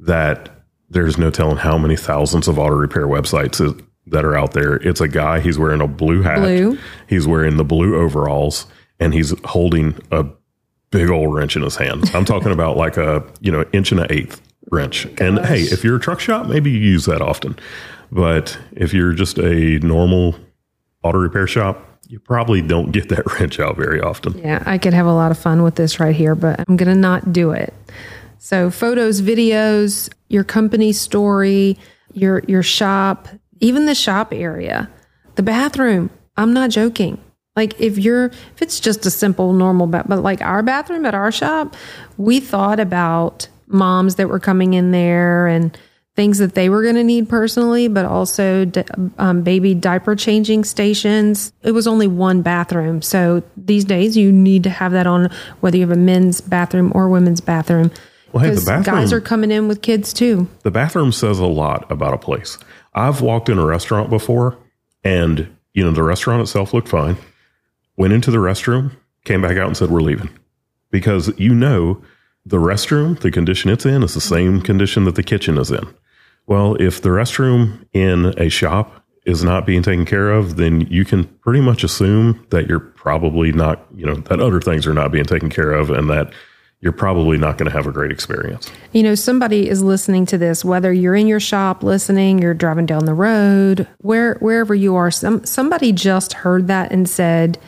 that 0.00 0.48
there's 0.88 1.18
no 1.18 1.30
telling 1.30 1.58
how 1.58 1.76
many 1.76 1.96
thousands 1.96 2.48
of 2.48 2.58
auto 2.58 2.74
repair 2.76 3.06
websites 3.06 3.58
that 4.06 4.24
are 4.24 4.36
out 4.36 4.52
there. 4.52 4.76
It's 4.76 5.00
a 5.02 5.08
guy. 5.08 5.40
He's 5.40 5.58
wearing 5.58 5.80
a 5.82 5.86
blue 5.86 6.22
hat. 6.22 6.38
Blue. 6.38 6.78
He's 7.08 7.26
wearing 7.26 7.58
the 7.58 7.64
blue 7.64 7.94
overalls, 7.94 8.66
and 9.00 9.12
he's 9.14 9.34
holding 9.44 10.00
a 10.10 10.24
big 10.90 11.10
old 11.10 11.34
wrench 11.34 11.56
in 11.56 11.62
his 11.62 11.76
hand. 11.76 12.10
I'm 12.14 12.24
talking 12.24 12.52
about 12.58 12.76
like 12.76 12.96
a 12.96 13.24
you 13.40 13.50
know 13.50 13.64
inch 13.72 13.92
and 13.92 14.00
an 14.00 14.06
eighth 14.10 14.40
wrench. 14.70 15.06
And 15.18 15.38
hey, 15.40 15.62
if 15.62 15.84
you're 15.84 15.96
a 15.96 16.00
truck 16.00 16.20
shop, 16.20 16.46
maybe 16.46 16.70
you 16.70 16.78
use 16.78 17.06
that 17.06 17.20
often. 17.20 17.58
But 18.10 18.56
if 18.72 18.94
you're 18.94 19.12
just 19.12 19.38
a 19.38 19.78
normal 19.80 20.36
auto 21.02 21.18
repair 21.18 21.46
shop, 21.46 21.84
you 22.08 22.18
probably 22.20 22.62
don't 22.62 22.92
get 22.92 23.08
that 23.08 23.24
wrench 23.40 23.58
out 23.60 23.76
very 23.76 24.00
often. 24.00 24.38
Yeah, 24.38 24.62
I 24.66 24.78
could 24.78 24.94
have 24.94 25.06
a 25.06 25.12
lot 25.12 25.30
of 25.30 25.38
fun 25.38 25.62
with 25.62 25.74
this 25.74 26.00
right 26.00 26.14
here, 26.14 26.34
but 26.34 26.60
I'm 26.60 26.76
going 26.76 26.88
to 26.88 26.94
not 26.94 27.32
do 27.32 27.50
it. 27.50 27.74
So, 28.38 28.70
photos, 28.70 29.22
videos, 29.22 30.12
your 30.28 30.44
company 30.44 30.92
story, 30.92 31.78
your 32.12 32.42
your 32.46 32.62
shop, 32.62 33.28
even 33.60 33.86
the 33.86 33.94
shop 33.94 34.32
area, 34.32 34.90
the 35.36 35.42
bathroom. 35.42 36.10
I'm 36.36 36.52
not 36.52 36.70
joking. 36.70 37.18
Like 37.56 37.80
if 37.80 37.98
you're 37.98 38.26
if 38.26 38.62
it's 38.62 38.80
just 38.80 39.06
a 39.06 39.10
simple 39.10 39.52
normal 39.52 39.86
bath, 39.86 40.06
but 40.08 40.22
like 40.22 40.40
our 40.42 40.62
bathroom 40.62 41.06
at 41.06 41.14
our 41.14 41.30
shop, 41.30 41.76
we 42.16 42.40
thought 42.40 42.80
about 42.80 43.48
moms 43.68 44.16
that 44.16 44.28
were 44.28 44.40
coming 44.40 44.74
in 44.74 44.90
there 44.90 45.46
and 45.46 45.76
things 46.16 46.38
that 46.38 46.54
they 46.54 46.68
were 46.68 46.82
going 46.82 46.94
to 46.94 47.02
need 47.04 47.28
personally, 47.28 47.88
but 47.88 48.04
also 48.04 48.64
d- 48.64 48.84
um, 49.18 49.42
baby 49.42 49.74
diaper 49.74 50.14
changing 50.14 50.62
stations. 50.64 51.52
It 51.62 51.72
was 51.72 51.86
only 51.88 52.06
one 52.06 52.42
bathroom. 52.42 53.02
So 53.02 53.42
these 53.56 53.84
days 53.84 54.16
you 54.16 54.30
need 54.30 54.62
to 54.64 54.70
have 54.70 54.92
that 54.92 55.06
on 55.08 55.30
whether 55.60 55.76
you 55.76 55.82
have 55.86 55.96
a 55.96 56.00
men's 56.00 56.40
bathroom 56.40 56.92
or 56.94 57.08
women's 57.08 57.40
bathroom. 57.40 57.90
Well, 58.32 58.44
hey, 58.44 58.50
the 58.50 58.60
bathroom- 58.64 58.82
guys 58.96 59.12
are 59.12 59.20
coming 59.20 59.50
in 59.52 59.66
with 59.68 59.80
kids 59.82 60.12
too. 60.12 60.48
The 60.62 60.70
bathroom 60.70 61.10
says 61.12 61.38
a 61.38 61.46
lot 61.46 61.90
about 61.90 62.14
a 62.14 62.18
place. 62.18 62.58
I've 62.94 63.20
walked 63.20 63.48
in 63.48 63.58
a 63.58 63.64
restaurant 63.66 64.10
before 64.10 64.56
and, 65.04 65.48
you 65.72 65.84
know, 65.84 65.90
the 65.92 66.02
restaurant 66.02 66.42
itself 66.42 66.72
looked 66.74 66.88
fine. 66.88 67.16
Went 67.96 68.12
into 68.12 68.30
the 68.30 68.38
restroom, 68.38 68.92
came 69.24 69.42
back 69.42 69.56
out 69.56 69.66
and 69.66 69.76
said, 69.76 69.90
We're 69.90 70.00
leaving. 70.00 70.30
Because 70.90 71.32
you 71.38 71.54
know 71.54 72.02
the 72.46 72.58
restroom, 72.58 73.18
the 73.18 73.30
condition 73.30 73.70
it's 73.70 73.86
in 73.86 74.02
is 74.02 74.14
the 74.14 74.20
same 74.20 74.60
condition 74.60 75.04
that 75.04 75.14
the 75.14 75.22
kitchen 75.22 75.58
is 75.58 75.70
in. 75.70 75.86
Well, 76.46 76.76
if 76.76 77.00
the 77.00 77.08
restroom 77.08 77.86
in 77.92 78.34
a 78.38 78.48
shop 78.48 79.04
is 79.24 79.42
not 79.42 79.64
being 79.64 79.82
taken 79.82 80.04
care 80.04 80.30
of, 80.30 80.56
then 80.56 80.82
you 80.82 81.04
can 81.04 81.24
pretty 81.24 81.60
much 81.60 81.82
assume 81.82 82.46
that 82.50 82.68
you're 82.68 82.80
probably 82.80 83.52
not, 83.52 83.86
you 83.94 84.04
know, 84.04 84.14
that 84.14 84.40
other 84.40 84.60
things 84.60 84.86
are 84.86 84.92
not 84.92 85.10
being 85.10 85.24
taken 85.24 85.48
care 85.48 85.72
of 85.72 85.90
and 85.90 86.10
that 86.10 86.32
you're 86.80 86.92
probably 86.92 87.38
not 87.38 87.56
going 87.56 87.64
to 87.64 87.74
have 87.74 87.86
a 87.86 87.92
great 87.92 88.10
experience. 88.10 88.70
You 88.92 89.02
know, 89.02 89.14
somebody 89.14 89.70
is 89.70 89.82
listening 89.82 90.26
to 90.26 90.36
this, 90.36 90.62
whether 90.62 90.92
you're 90.92 91.14
in 91.14 91.26
your 91.26 91.40
shop 91.40 91.82
listening, 91.82 92.38
you're 92.40 92.52
driving 92.52 92.84
down 92.84 93.06
the 93.06 93.14
road, 93.14 93.88
where 93.98 94.34
wherever 94.40 94.74
you 94.74 94.94
are, 94.94 95.10
some 95.10 95.46
somebody 95.46 95.92
just 95.92 96.34
heard 96.34 96.66
that 96.66 96.92
and 96.92 97.08
said, 97.08 97.58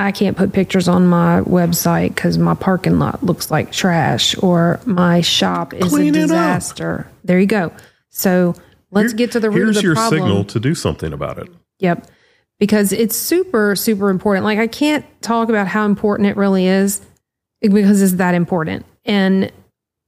I 0.00 0.12
can't 0.12 0.34
put 0.36 0.54
pictures 0.54 0.88
on 0.88 1.06
my 1.06 1.42
website 1.42 2.14
because 2.14 2.38
my 2.38 2.54
parking 2.54 2.98
lot 2.98 3.22
looks 3.22 3.50
like 3.50 3.70
trash 3.70 4.34
or 4.42 4.80
my 4.86 5.20
shop 5.20 5.74
is 5.74 5.90
Clean 5.90 6.14
a 6.14 6.20
disaster. 6.20 7.06
There 7.24 7.38
you 7.38 7.46
go. 7.46 7.70
So 8.08 8.54
let's 8.90 9.12
get 9.12 9.32
to 9.32 9.40
the 9.40 9.50
root 9.50 9.68
of 9.68 9.74
the 9.74 9.82
problem. 9.82 9.96
Here's 9.96 10.10
your 10.10 10.26
signal 10.26 10.44
to 10.44 10.58
do 10.58 10.74
something 10.74 11.12
about 11.12 11.38
it. 11.38 11.48
Yep. 11.80 12.06
Because 12.58 12.92
it's 12.92 13.14
super, 13.14 13.76
super 13.76 14.08
important. 14.08 14.44
Like, 14.44 14.58
I 14.58 14.66
can't 14.68 15.04
talk 15.20 15.50
about 15.50 15.66
how 15.66 15.84
important 15.84 16.30
it 16.30 16.36
really 16.36 16.66
is 16.66 17.02
because 17.60 18.00
it's 18.00 18.14
that 18.14 18.34
important. 18.34 18.86
And 19.04 19.52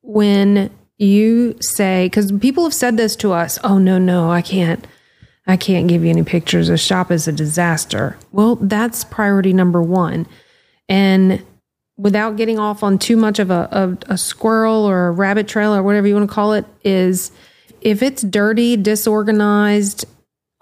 when 0.01 0.71
you 0.97 1.57
say, 1.61 2.07
because 2.07 2.33
people 2.33 2.65
have 2.65 2.75
said 2.75 2.97
this 2.97 3.15
to 3.17 3.33
us, 3.33 3.59
oh, 3.63 3.77
no, 3.77 3.99
no, 3.99 4.31
I 4.31 4.41
can't. 4.41 4.87
I 5.47 5.57
can't 5.57 5.89
give 5.89 6.05
you 6.05 6.11
any 6.11 6.23
pictures. 6.23 6.69
The 6.69 6.79
shop 6.79 7.11
is 7.11 7.27
a 7.27 7.33
disaster. 7.33 8.17
Well, 8.31 8.57
that's 8.57 9.05
priority 9.05 9.53
number 9.53 9.83
one. 9.83 10.27
And 10.89 11.45
without 11.97 12.37
getting 12.37 12.59
off 12.59 12.83
on 12.83 12.99
too 12.99 13.17
much 13.17 13.39
of 13.39 13.51
a, 13.51 13.69
a, 14.09 14.13
a 14.13 14.19
squirrel 14.19 14.85
or 14.85 15.09
a 15.09 15.11
rabbit 15.11 15.49
trail 15.49 15.75
or 15.75 15.83
whatever 15.83 16.07
you 16.07 16.15
want 16.15 16.29
to 16.29 16.35
call 16.35 16.53
it, 16.53 16.65
is 16.85 17.33
if 17.81 18.03
it's 18.03 18.23
dirty, 18.23 18.77
disorganized, 18.77 20.05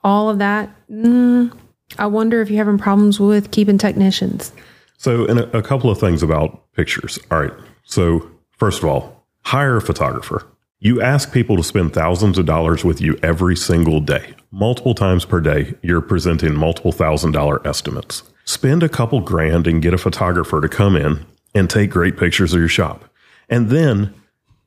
all 0.02 0.30
of 0.30 0.38
that, 0.38 0.70
mm, 0.90 1.52
I 1.98 2.06
wonder 2.06 2.40
if 2.40 2.50
you're 2.50 2.64
having 2.64 2.78
problems 2.78 3.20
with 3.20 3.50
keeping 3.50 3.78
technicians. 3.78 4.52
So, 4.96 5.26
and 5.26 5.40
a, 5.40 5.58
a 5.58 5.62
couple 5.62 5.90
of 5.90 5.98
things 5.98 6.22
about 6.22 6.72
pictures. 6.72 7.18
All 7.30 7.40
right. 7.40 7.52
So, 7.84 8.30
first 8.58 8.82
of 8.82 8.88
all, 8.88 9.26
hire 9.44 9.76
a 9.76 9.82
photographer. 9.82 10.46
You 10.82 11.02
ask 11.02 11.30
people 11.30 11.58
to 11.58 11.62
spend 11.62 11.92
thousands 11.92 12.38
of 12.38 12.46
dollars 12.46 12.86
with 12.86 13.02
you 13.02 13.18
every 13.22 13.54
single 13.54 14.00
day. 14.00 14.34
Multiple 14.50 14.94
times 14.94 15.26
per 15.26 15.38
day, 15.38 15.74
you're 15.82 16.00
presenting 16.00 16.54
multiple 16.54 16.90
thousand 16.90 17.32
dollar 17.32 17.60
estimates. 17.68 18.22
Spend 18.46 18.82
a 18.82 18.88
couple 18.88 19.20
grand 19.20 19.66
and 19.66 19.82
get 19.82 19.92
a 19.92 19.98
photographer 19.98 20.58
to 20.62 20.70
come 20.70 20.96
in 20.96 21.26
and 21.54 21.68
take 21.68 21.90
great 21.90 22.16
pictures 22.16 22.54
of 22.54 22.60
your 22.60 22.68
shop. 22.68 23.04
And 23.50 23.68
then, 23.68 24.14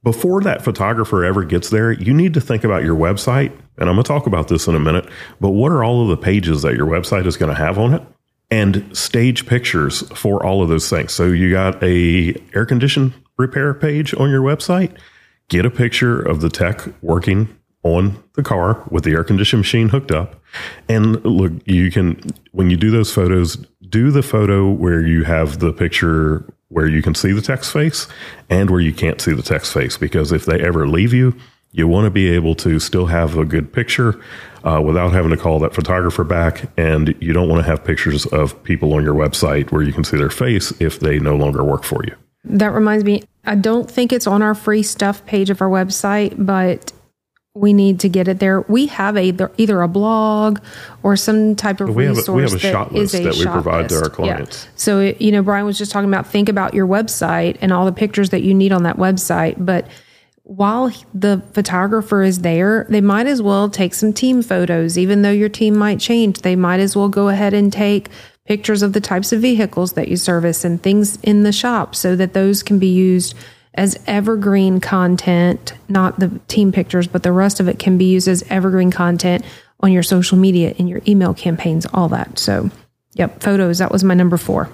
before 0.04 0.42
that 0.42 0.64
photographer 0.64 1.26
ever 1.26 1.44
gets 1.46 1.72
there, 1.72 1.92
you 1.92 2.14
need 2.14 2.36
to 2.36 2.42
think 2.42 2.64
about 2.64 2.84
your 2.84 2.96
website. 2.96 3.52
And 3.80 3.90
I'm 3.90 3.96
going 3.96 4.04
to 4.04 4.08
talk 4.08 4.28
about 4.28 4.50
this 4.50 4.68
in 4.68 4.76
a 4.76 4.80
minute. 4.80 5.10
But 5.42 5.50
what 5.50 5.72
are 5.72 5.84
all 5.84 6.04
of 6.04 6.10
the 6.10 6.24
pages 6.24 6.62
that 6.62 6.76
your 6.76 6.86
website 6.86 7.26
is 7.26 7.38
going 7.38 7.52
to 7.52 7.60
have 7.60 7.80
on 7.80 7.96
it? 7.96 8.04
and 8.52 8.96
stage 8.96 9.48
pictures 9.48 10.02
for 10.16 10.46
all 10.46 10.62
of 10.62 10.70
those 10.70 10.88
things. 10.88 11.12
So 11.12 11.26
you 11.26 11.50
got 11.50 11.82
a 11.82 12.36
air 12.54 12.68
condition 12.68 13.12
repair 13.36 13.74
page 13.74 14.14
on 14.14 14.30
your 14.30 14.44
website. 14.44 14.96
Get 15.54 15.68
a 15.68 15.70
picture 15.70 16.20
of 16.20 16.42
the 16.42 16.50
tech 16.50 16.82
working 17.04 17.48
on 17.84 18.24
the 18.34 18.42
car 18.42 18.84
with 18.90 19.04
the 19.04 19.12
air 19.12 19.24
conditioning 19.24 19.60
machine 19.60 19.90
hooked 19.90 20.12
up. 20.12 20.42
And 20.90 21.24
look, 21.24 21.52
you 21.68 21.92
can 21.92 22.20
when 22.54 22.72
you 22.72 22.76
do 22.76 22.90
those 22.90 23.14
photos, 23.14 23.58
do 23.88 24.10
the 24.10 24.24
photo 24.24 24.68
where 24.72 25.06
you 25.06 25.26
have 25.26 25.60
the 25.60 25.72
picture 25.72 26.44
where 26.70 26.88
you 26.88 27.04
can 27.04 27.14
see 27.14 27.34
the 27.34 27.42
tech's 27.42 27.72
face 27.72 28.08
and 28.50 28.72
where 28.72 28.80
you 28.80 28.92
can't 28.92 29.22
see 29.22 29.32
the 29.32 29.44
tech's 29.44 29.72
face 29.72 29.96
because 29.96 30.32
if 30.32 30.48
they 30.48 30.60
ever 30.60 30.88
leave 30.88 31.14
you, 31.14 31.36
you 31.72 31.88
want 31.88 32.06
to 32.06 32.10
be 32.10 32.30
able 32.30 32.56
to 32.56 32.80
still 32.80 33.06
have 33.06 33.38
a 33.38 33.46
good 33.46 33.72
picture 33.72 34.20
uh, 34.64 34.82
without 34.84 35.14
having 35.14 35.30
to 35.30 35.38
call 35.38 35.60
that 35.60 35.76
photographer 35.76 36.24
back. 36.24 36.68
And 36.78 37.14
you 37.22 37.32
don't 37.32 37.48
want 37.48 37.64
to 37.64 37.70
have 37.70 37.84
pictures 37.84 38.26
of 38.26 38.64
people 38.64 38.92
on 38.96 39.04
your 39.04 39.14
website 39.14 39.72
where 39.72 39.84
you 39.84 39.94
can 39.94 40.04
see 40.04 40.18
their 40.18 40.32
face 40.32 40.74
if 40.82 41.00
they 41.00 41.20
no 41.20 41.36
longer 41.36 41.64
work 41.64 41.84
for 41.84 42.04
you. 42.06 42.16
That 42.44 42.74
reminds 42.74 43.06
me, 43.06 43.24
I 43.46 43.56
don't 43.56 43.90
think 43.90 44.14
it's 44.14 44.28
on 44.28 44.42
our 44.42 44.56
free 44.56 44.84
stuff 44.84 45.26
page 45.26 45.50
of 45.50 45.62
our 45.62 45.70
website, 45.70 46.34
but 46.38 46.92
we 47.56 47.72
need 47.74 48.00
to 48.00 48.10
get 48.10 48.28
it 48.28 48.40
there. 48.40 48.62
We 48.62 48.88
have 48.88 49.16
a 49.16 49.32
either 49.58 49.82
a 49.82 49.88
blog 49.88 50.60
or 51.04 51.16
some 51.16 51.56
type 51.56 51.82
of 51.82 51.94
We 51.96 52.06
have 52.06 52.14
a- 52.14 52.18
resource 52.18 52.54
we 52.54 52.60
have 52.62 52.92
a 52.92 52.94
list 52.96 53.14
a 53.16 53.24
that 53.24 53.36
we 53.36 53.46
provide 53.46 53.90
to 53.90 53.96
our 54.04 54.10
clients. 54.10 54.64
Yeah. 54.66 54.72
So 54.76 55.00
it- 55.00 55.22
you 55.22 55.32
know, 55.32 55.44
Brian 55.44 55.66
was 55.66 55.78
just 55.78 55.92
talking 55.92 56.10
about 56.10 56.26
think 56.26 56.50
about 56.50 56.74
your 56.74 56.88
website 56.88 57.58
and 57.62 57.72
all 57.72 57.86
the 57.86 57.92
pictures 57.92 58.32
that 58.32 58.42
you 58.42 58.54
need 58.56 58.72
on 58.72 58.84
that 58.84 58.98
website, 58.98 59.56
but 59.60 59.88
while 60.46 60.92
the 61.14 61.42
photographer 61.54 62.22
is 62.24 62.40
there, 62.40 62.86
they 62.90 63.02
might 63.02 63.28
as 63.28 63.42
well 63.42 63.70
take 63.70 63.94
some 63.94 64.12
team 64.14 64.42
photos. 64.42 64.98
Even 64.98 65.22
though 65.22 65.32
your 65.32 65.48
team 65.48 65.78
might 65.78 66.00
change, 66.00 66.42
they 66.42 66.56
might 66.56 66.80
as 66.80 66.96
well 66.98 67.08
go 67.08 67.30
ahead 67.30 67.54
and 67.54 67.72
take 67.72 68.10
pictures 68.46 68.82
of 68.82 68.94
the 68.94 69.02
types 69.02 69.32
of 69.32 69.42
vehicles 69.42 69.94
that 69.94 70.08
you 70.08 70.18
service 70.18 70.66
and 70.66 70.82
things 70.82 71.18
in 71.24 71.44
the 71.44 71.52
shop 71.52 71.96
so 71.96 72.16
that 72.16 72.34
those 72.34 72.64
can 72.64 72.80
be 72.80 72.88
used 72.88 73.36
as 73.76 74.02
evergreen 74.06 74.80
content, 74.80 75.74
not 75.90 76.20
the 76.20 76.40
team 76.48 76.72
pictures, 76.72 77.08
but 77.08 77.24
the 77.24 77.32
rest 77.32 77.60
of 77.60 77.68
it 77.68 77.80
can 77.80 77.98
be 77.98 78.06
used 78.06 78.28
as 78.28 78.44
evergreen 78.50 78.92
content 78.92 79.44
on 79.80 79.92
your 79.92 80.04
social 80.04 80.38
media, 80.38 80.72
in 80.72 80.88
your 80.88 81.02
email 81.08 81.34
campaigns, 81.34 81.86
all 81.94 82.10
that. 82.10 82.38
So, 82.38 82.70
yep, 83.14 83.42
photos. 83.42 83.80
That 83.80 83.92
was 83.92 84.04
my 84.04 84.14
number 84.14 84.38
four. 84.38 84.66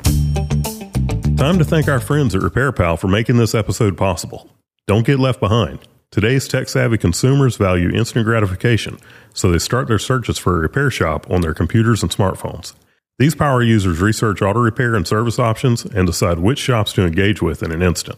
Time 1.38 1.57
to 1.57 1.63
thank 1.63 1.88
our 1.88 2.01
friends 2.01 2.35
at 2.35 2.41
RepairPal 2.41 2.99
for 2.99 3.07
making 3.07 3.38
this 3.38 3.55
episode 3.55 3.97
possible. 3.97 4.49
Don't 4.88 5.05
get 5.05 5.19
left 5.19 5.39
behind. 5.39 5.79
Today's 6.11 6.47
tech 6.47 6.67
savvy 6.67 6.97
consumers 6.97 7.55
value 7.55 7.89
instant 7.91 8.25
gratification, 8.25 8.97
so 9.33 9.49
they 9.49 9.59
start 9.59 9.88
their 9.88 9.99
searches 9.99 10.38
for 10.38 10.57
a 10.57 10.59
repair 10.59 10.91
shop 10.91 11.29
on 11.29 11.41
their 11.41 11.53
computers 11.53 12.01
and 12.01 12.11
smartphones. 12.11 12.73
These 13.19 13.35
power 13.35 13.61
users 13.61 13.99
research 13.99 14.41
auto 14.41 14.61
repair 14.61 14.95
and 14.95 15.05
service 15.05 15.39
options 15.39 15.83
and 15.83 16.07
decide 16.07 16.39
which 16.39 16.57
shops 16.57 16.93
to 16.93 17.05
engage 17.05 17.41
with 17.41 17.61
in 17.61 17.73
an 17.73 17.81
instant. 17.81 18.17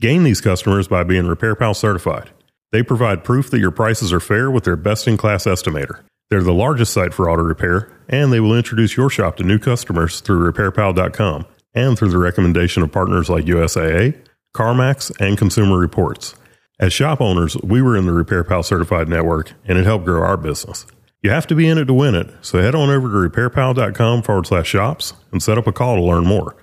Gain 0.00 0.22
these 0.22 0.40
customers 0.40 0.86
by 0.86 1.02
being 1.02 1.24
RepairPal 1.24 1.74
certified. 1.74 2.30
They 2.70 2.84
provide 2.84 3.24
proof 3.24 3.50
that 3.50 3.58
your 3.58 3.72
prices 3.72 4.12
are 4.12 4.20
fair 4.20 4.48
with 4.48 4.62
their 4.62 4.76
best 4.76 5.08
in 5.08 5.16
class 5.16 5.46
estimator. 5.46 6.02
They're 6.30 6.44
the 6.44 6.52
largest 6.52 6.92
site 6.92 7.12
for 7.12 7.28
auto 7.28 7.42
repair, 7.42 7.90
and 8.08 8.32
they 8.32 8.38
will 8.38 8.56
introduce 8.56 8.96
your 8.96 9.10
shop 9.10 9.36
to 9.38 9.42
new 9.42 9.58
customers 9.58 10.20
through 10.20 10.52
repairpal.com 10.52 11.44
and 11.74 11.98
through 11.98 12.10
the 12.10 12.18
recommendation 12.18 12.84
of 12.84 12.92
partners 12.92 13.28
like 13.28 13.46
USAA, 13.46 14.16
CarMax, 14.54 15.10
and 15.20 15.36
Consumer 15.36 15.76
Reports. 15.76 16.36
As 16.78 16.92
shop 16.92 17.20
owners, 17.20 17.56
we 17.64 17.82
were 17.82 17.96
in 17.96 18.06
the 18.06 18.12
RepairPal 18.12 18.64
certified 18.64 19.08
network, 19.08 19.54
and 19.64 19.76
it 19.76 19.86
helped 19.86 20.04
grow 20.04 20.22
our 20.22 20.36
business. 20.36 20.86
You 21.22 21.30
have 21.30 21.46
to 21.48 21.54
be 21.54 21.66
in 21.66 21.78
it 21.78 21.86
to 21.86 21.94
win 21.94 22.14
it, 22.14 22.28
so 22.42 22.60
head 22.60 22.74
on 22.74 22.90
over 22.90 23.08
to 23.08 23.30
repairpal.com 23.30 24.22
forward 24.22 24.46
slash 24.46 24.68
shops 24.68 25.14
and 25.32 25.42
set 25.42 25.58
up 25.58 25.66
a 25.66 25.72
call 25.72 25.96
to 25.96 26.02
learn 26.02 26.24
more. 26.24 26.56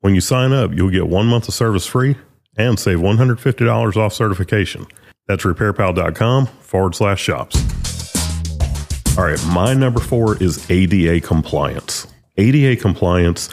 When 0.00 0.14
you 0.14 0.20
sign 0.20 0.52
up, 0.52 0.72
you'll 0.74 0.90
get 0.90 1.06
one 1.06 1.26
month 1.26 1.48
of 1.48 1.54
service 1.54 1.86
free 1.86 2.16
and 2.56 2.78
save 2.78 2.98
$150 2.98 3.96
off 3.96 4.12
certification. 4.12 4.86
That's 5.28 5.44
repairpal.com 5.44 6.46
forward 6.46 6.94
slash 6.94 7.20
shops. 7.20 7.56
All 9.16 9.24
right, 9.24 9.42
my 9.46 9.74
number 9.74 10.00
four 10.00 10.42
is 10.42 10.68
ADA 10.70 11.20
compliance. 11.20 12.06
ADA 12.36 12.80
compliance, 12.80 13.48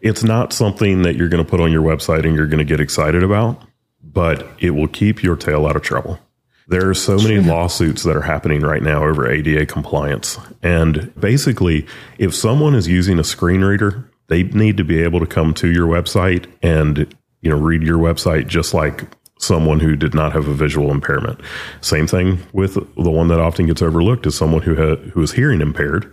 it's 0.00 0.22
not 0.22 0.52
something 0.52 1.02
that 1.02 1.16
you're 1.16 1.28
going 1.28 1.44
to 1.44 1.48
put 1.48 1.60
on 1.60 1.72
your 1.72 1.82
website 1.82 2.26
and 2.26 2.36
you're 2.36 2.48
going 2.48 2.58
to 2.58 2.64
get 2.64 2.80
excited 2.80 3.22
about, 3.22 3.62
but 4.02 4.46
it 4.58 4.70
will 4.70 4.88
keep 4.88 5.22
your 5.22 5.36
tail 5.36 5.66
out 5.66 5.76
of 5.76 5.82
trouble. 5.82 6.18
There 6.68 6.88
are 6.90 6.94
so 6.94 7.16
many 7.16 7.38
lawsuits 7.38 8.02
that 8.02 8.16
are 8.16 8.22
happening 8.22 8.60
right 8.62 8.82
now 8.82 9.04
over 9.04 9.30
ADA 9.30 9.66
compliance. 9.66 10.36
And 10.62 11.12
basically, 11.18 11.86
if 12.18 12.34
someone 12.34 12.74
is 12.74 12.88
using 12.88 13.20
a 13.20 13.24
screen 13.24 13.62
reader, 13.62 14.10
they 14.26 14.42
need 14.42 14.76
to 14.78 14.84
be 14.84 15.00
able 15.02 15.20
to 15.20 15.26
come 15.26 15.54
to 15.54 15.70
your 15.70 15.86
website 15.86 16.46
and, 16.62 17.14
you 17.40 17.50
know, 17.50 17.56
read 17.56 17.82
your 17.82 17.98
website 17.98 18.48
just 18.48 18.74
like 18.74 19.04
someone 19.38 19.80
who 19.80 19.94
did 19.94 20.14
not 20.14 20.32
have 20.32 20.48
a 20.48 20.54
visual 20.54 20.90
impairment. 20.90 21.40
Same 21.82 22.06
thing 22.06 22.40
with 22.52 22.74
the 22.74 23.10
one 23.10 23.28
that 23.28 23.38
often 23.38 23.66
gets 23.66 23.82
overlooked 23.82 24.26
is 24.26 24.36
someone 24.36 24.62
who 24.62 24.74
ha- 24.74 24.96
who 25.10 25.22
is 25.22 25.32
hearing 25.32 25.60
impaired. 25.60 26.12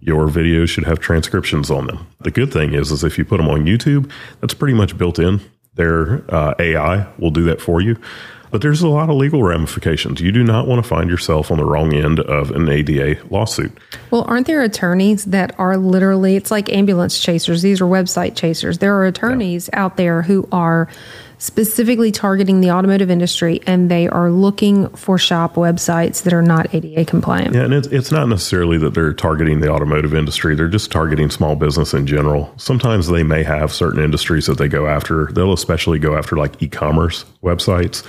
Your 0.00 0.26
videos 0.26 0.68
should 0.68 0.84
have 0.84 0.98
transcriptions 0.98 1.70
on 1.70 1.86
them. 1.86 2.06
The 2.20 2.30
good 2.30 2.52
thing 2.52 2.74
is, 2.74 2.92
is 2.92 3.04
if 3.04 3.16
you 3.16 3.24
put 3.24 3.38
them 3.38 3.48
on 3.48 3.64
YouTube, 3.64 4.10
that's 4.40 4.52
pretty 4.52 4.74
much 4.74 4.98
built 4.98 5.18
in. 5.18 5.40
Their 5.76 6.22
uh, 6.32 6.54
AI 6.58 7.06
will 7.18 7.30
do 7.30 7.44
that 7.44 7.60
for 7.60 7.80
you. 7.80 7.96
But 8.54 8.62
there's 8.62 8.82
a 8.82 8.88
lot 8.88 9.10
of 9.10 9.16
legal 9.16 9.42
ramifications. 9.42 10.20
You 10.20 10.30
do 10.30 10.44
not 10.44 10.68
want 10.68 10.80
to 10.80 10.88
find 10.88 11.10
yourself 11.10 11.50
on 11.50 11.58
the 11.58 11.64
wrong 11.64 11.92
end 11.92 12.20
of 12.20 12.52
an 12.52 12.68
ADA 12.68 13.16
lawsuit. 13.28 13.76
Well, 14.12 14.24
aren't 14.28 14.46
there 14.46 14.62
attorneys 14.62 15.24
that 15.24 15.58
are 15.58 15.76
literally, 15.76 16.36
it's 16.36 16.52
like 16.52 16.72
ambulance 16.72 17.18
chasers. 17.18 17.62
These 17.62 17.80
are 17.80 17.86
website 17.86 18.36
chasers. 18.36 18.78
There 18.78 18.94
are 18.94 19.06
attorneys 19.06 19.68
out 19.72 19.96
there 19.96 20.22
who 20.22 20.48
are 20.52 20.88
specifically 21.44 22.10
targeting 22.10 22.62
the 22.62 22.70
automotive 22.70 23.10
industry 23.10 23.60
and 23.66 23.90
they 23.90 24.08
are 24.08 24.30
looking 24.30 24.88
for 24.96 25.18
shop 25.18 25.56
websites 25.56 26.22
that 26.22 26.32
are 26.32 26.40
not 26.40 26.74
ADA 26.74 27.04
compliant. 27.04 27.54
Yeah, 27.54 27.64
and 27.64 27.74
it's, 27.74 27.86
it's 27.88 28.10
not 28.10 28.30
necessarily 28.30 28.78
that 28.78 28.94
they're 28.94 29.12
targeting 29.12 29.60
the 29.60 29.68
automotive 29.68 30.14
industry. 30.14 30.54
They're 30.54 30.68
just 30.68 30.90
targeting 30.90 31.28
small 31.28 31.54
business 31.54 31.92
in 31.92 32.06
general. 32.06 32.50
Sometimes 32.56 33.08
they 33.08 33.22
may 33.22 33.42
have 33.42 33.74
certain 33.74 34.02
industries 34.02 34.46
that 34.46 34.56
they 34.56 34.68
go 34.68 34.86
after. 34.86 35.26
They'll 35.32 35.52
especially 35.52 35.98
go 35.98 36.16
after 36.16 36.34
like 36.34 36.62
e 36.62 36.66
commerce 36.68 37.26
websites. 37.42 38.02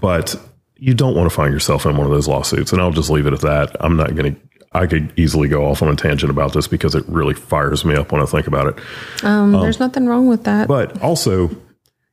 But 0.00 0.36
you 0.76 0.94
don't 0.94 1.16
want 1.16 1.28
to 1.28 1.34
find 1.34 1.52
yourself 1.52 1.86
in 1.86 1.96
one 1.96 2.06
of 2.06 2.12
those 2.12 2.28
lawsuits. 2.28 2.72
And 2.72 2.80
I'll 2.80 2.92
just 2.92 3.10
leave 3.10 3.26
it 3.26 3.32
at 3.32 3.40
that. 3.40 3.76
I'm 3.80 3.96
not 3.96 4.14
going 4.14 4.36
to. 4.36 4.40
I 4.72 4.86
could 4.86 5.12
easily 5.18 5.48
go 5.48 5.66
off 5.66 5.82
on 5.82 5.88
a 5.88 5.96
tangent 5.96 6.30
about 6.30 6.52
this 6.52 6.68
because 6.68 6.94
it 6.94 7.04
really 7.08 7.34
fires 7.34 7.84
me 7.84 7.96
up 7.96 8.12
when 8.12 8.20
I 8.20 8.26
think 8.26 8.46
about 8.46 8.66
it. 8.68 9.24
Um, 9.24 9.52
there's 9.52 9.80
nothing 9.80 10.06
wrong 10.06 10.28
with 10.28 10.44
that. 10.44 10.68
But 10.68 11.00
also, 11.02 11.50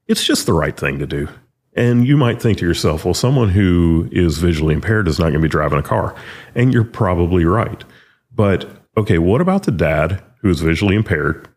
it's 0.08 0.24
just 0.24 0.46
the 0.46 0.54
right 0.54 0.76
thing 0.78 1.00
to 1.00 1.08
do. 1.08 1.28
And 1.76 2.06
you 2.08 2.18
might 2.18 2.42
think 2.42 2.60
to 2.60 2.66
yourself, 2.66 3.04
well, 3.04 3.16
someone 3.16 3.50
who 3.50 4.08
is 4.12 4.38
visually 4.38 4.76
impaired 4.76 5.08
is 5.08 5.18
not 5.18 5.26
going 5.26 5.36
to 5.36 5.40
be 5.40 5.48
driving 5.50 5.80
a 5.80 5.84
car. 5.84 6.16
And 6.54 6.72
you're 6.72 6.84
probably 6.84 7.46
right. 7.46 7.84
But 8.36 8.70
okay, 8.96 9.18
what 9.18 9.42
about 9.42 9.64
the 9.64 9.72
dad 9.72 10.22
who 10.42 10.50
is 10.50 10.60
visually 10.62 10.96
impaired 10.96 11.48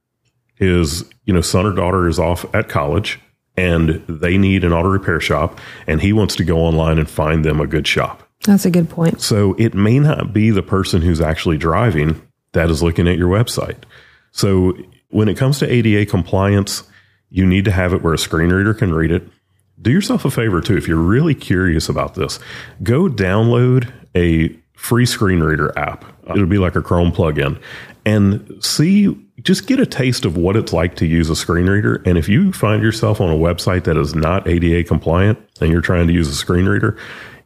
his 0.54 1.04
you 1.26 1.34
know 1.34 1.42
son 1.42 1.66
or 1.66 1.72
daughter 1.72 2.08
is 2.08 2.18
off 2.18 2.46
at 2.54 2.68
college 2.68 3.20
and 3.58 4.02
they 4.08 4.38
need 4.38 4.64
an 4.64 4.72
auto 4.72 4.88
repair 4.88 5.20
shop 5.20 5.58
and 5.86 6.00
he 6.00 6.12
wants 6.14 6.34
to 6.36 6.44
go 6.44 6.58
online 6.60 6.98
and 6.98 7.10
find 7.10 7.44
them 7.44 7.60
a 7.60 7.66
good 7.66 7.86
shop 7.86 8.22
That's 8.44 8.64
a 8.64 8.70
good 8.70 8.88
point. 8.88 9.20
so 9.20 9.54
it 9.58 9.74
may 9.74 9.98
not 9.98 10.32
be 10.32 10.48
the 10.50 10.62
person 10.62 11.02
who's 11.02 11.20
actually 11.20 11.58
driving 11.58 12.22
that 12.52 12.70
is 12.70 12.82
looking 12.82 13.06
at 13.06 13.18
your 13.18 13.28
website. 13.28 13.76
So 14.32 14.78
when 15.10 15.28
it 15.28 15.36
comes 15.36 15.58
to 15.58 15.70
ADA 15.70 16.06
compliance, 16.10 16.84
you 17.30 17.46
need 17.46 17.64
to 17.64 17.72
have 17.72 17.92
it 17.92 18.02
where 18.02 18.14
a 18.14 18.18
screen 18.18 18.50
reader 18.50 18.74
can 18.74 18.92
read 18.92 19.10
it. 19.10 19.28
Do 19.80 19.90
yourself 19.90 20.24
a 20.24 20.30
favor 20.30 20.60
too. 20.60 20.76
If 20.76 20.88
you're 20.88 20.96
really 20.96 21.34
curious 21.34 21.88
about 21.88 22.14
this, 22.14 22.38
go 22.82 23.08
download 23.08 23.92
a 24.14 24.56
free 24.74 25.06
screen 25.06 25.40
reader 25.40 25.76
app. 25.78 26.04
It'll 26.30 26.46
be 26.46 26.58
like 26.58 26.76
a 26.76 26.82
Chrome 26.82 27.12
plugin 27.12 27.60
and 28.06 28.56
see, 28.60 29.14
just 29.42 29.66
get 29.66 29.80
a 29.80 29.84
taste 29.84 30.24
of 30.24 30.36
what 30.36 30.56
it's 30.56 30.72
like 30.72 30.94
to 30.96 31.06
use 31.06 31.28
a 31.28 31.34
screen 31.34 31.66
reader. 31.66 32.02
And 32.06 32.16
if 32.16 32.28
you 32.28 32.52
find 32.52 32.80
yourself 32.80 33.20
on 33.20 33.30
a 33.30 33.36
website 33.36 33.82
that 33.84 33.96
is 33.96 34.14
not 34.14 34.46
ADA 34.46 34.84
compliant 34.84 35.38
and 35.60 35.72
you're 35.72 35.80
trying 35.80 36.06
to 36.06 36.12
use 36.12 36.28
a 36.28 36.34
screen 36.34 36.66
reader, 36.66 36.96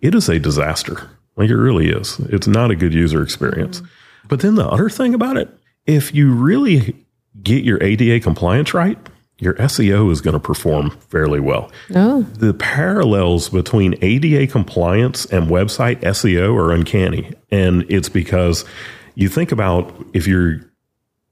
it 0.02 0.14
is 0.14 0.28
a 0.28 0.38
disaster. 0.38 1.10
Like 1.36 1.48
it 1.48 1.56
really 1.56 1.88
is. 1.88 2.18
It's 2.28 2.46
not 2.46 2.70
a 2.70 2.76
good 2.76 2.92
user 2.92 3.22
experience. 3.22 3.80
But 4.28 4.40
then 4.40 4.56
the 4.56 4.68
other 4.68 4.90
thing 4.90 5.14
about 5.14 5.38
it, 5.38 5.48
if 5.86 6.14
you 6.14 6.30
really 6.34 6.94
get 7.42 7.64
your 7.64 7.82
ADA 7.82 8.20
compliance 8.20 8.74
right, 8.74 8.98
your 9.40 9.54
SEO 9.54 10.12
is 10.12 10.20
going 10.20 10.34
to 10.34 10.40
perform 10.40 10.90
fairly 11.08 11.40
well. 11.40 11.72
Oh, 11.94 12.22
The 12.22 12.54
parallels 12.54 13.48
between 13.48 13.96
ADA 14.02 14.46
compliance 14.46 15.24
and 15.26 15.48
website 15.48 16.00
SEO 16.02 16.54
are 16.56 16.72
uncanny. 16.72 17.32
And 17.50 17.84
it's 17.88 18.08
because 18.08 18.64
you 19.14 19.28
think 19.28 19.50
about 19.50 19.92
if 20.12 20.26
you're 20.26 20.60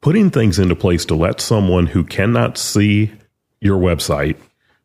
putting 0.01 0.31
things 0.31 0.59
into 0.59 0.75
place 0.75 1.05
to 1.07 1.15
let 1.15 1.41
someone 1.41 1.87
who 1.87 2.03
cannot 2.03 2.57
see 2.59 3.13
your 3.61 3.79
website 3.79 4.37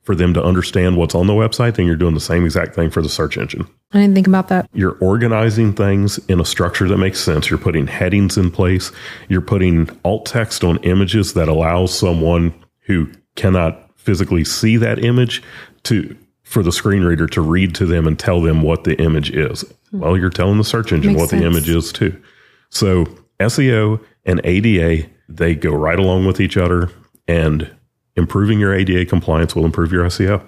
for 0.02 0.16
them 0.16 0.34
to 0.34 0.44
understand 0.44 0.98
what's 0.98 1.16
on 1.16 1.28
the 1.28 1.34
website, 1.34 1.76
then 1.76 1.86
you're 1.86 1.96
doing 1.96 2.14
the 2.14 2.20
same 2.20 2.44
exact 2.44 2.76
thing 2.76 2.90
for 2.90 3.02
the 3.02 3.08
search 3.08 3.38
engine 3.38 3.66
I 3.94 4.00
didn't 4.02 4.16
think 4.16 4.28
about 4.28 4.50
that. 4.50 4.70
you're 4.74 4.98
organizing 5.00 5.72
things 5.74 6.18
in 6.28 6.42
a 6.42 6.46
structure 6.46 6.90
that 6.90 6.98
makes 6.98 7.20
sense. 7.20 7.50
You're 7.50 7.60
putting 7.60 7.88
headings 7.88 8.38
in 8.38 8.52
place. 8.52 8.92
You're 9.30 9.40
putting 9.42 9.90
alt 10.04 10.26
text 10.26 10.64
on 10.64 10.78
images 10.84 11.36
that 11.36 11.48
allows 11.48 11.98
someone 11.98 12.54
who 12.86 13.10
cannot 13.36 13.90
physically 13.98 14.44
see 14.44 14.78
that 14.78 15.04
image 15.04 15.42
to 15.84 16.16
for 16.44 16.62
the 16.62 16.72
screen 16.72 17.04
reader 17.04 17.26
to 17.26 17.42
read 17.42 17.74
to 17.76 17.86
them 17.86 18.06
and 18.06 18.20
tell 18.20 18.42
them 18.42 18.62
what 18.62 18.84
the 18.84 19.02
image 19.02 19.32
is. 19.32 19.66
Well, 19.92 20.18
you're 20.18 20.30
telling 20.30 20.58
the 20.58 20.64
search 20.64 20.92
engine 20.92 21.14
Makes 21.14 21.22
what 21.22 21.30
the 21.32 21.46
image 21.46 21.70
is 21.70 21.92
too. 21.92 22.22
So 22.70 23.06
SEO 23.40 24.04
and 24.26 24.42
ADA, 24.44 25.10
they 25.30 25.56
go 25.56 25.72
right 25.72 25.98
along 25.98 26.26
with 26.26 26.40
each 26.40 26.58
other 26.58 26.92
and 27.28 27.74
improving 28.16 28.60
your 28.60 28.74
ADA 28.74 29.06
compliance 29.06 29.56
will 29.56 29.66
improve 29.66 29.92
your 29.92 30.06
SEO. 30.06 30.44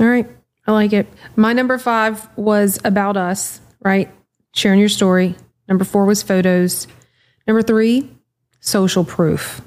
All 0.00 0.06
right. 0.06 0.28
I 0.66 0.72
like 0.72 0.92
it. 0.92 1.06
My 1.36 1.52
number 1.52 1.78
five 1.78 2.28
was 2.36 2.78
about 2.84 3.16
us, 3.16 3.60
right? 3.82 4.10
Sharing 4.54 4.80
your 4.80 4.88
story. 4.88 5.34
Number 5.68 5.84
four 5.84 6.04
was 6.04 6.22
photos. 6.22 6.86
Number 7.46 7.62
three, 7.62 8.10
social 8.60 9.04
proof, 9.04 9.60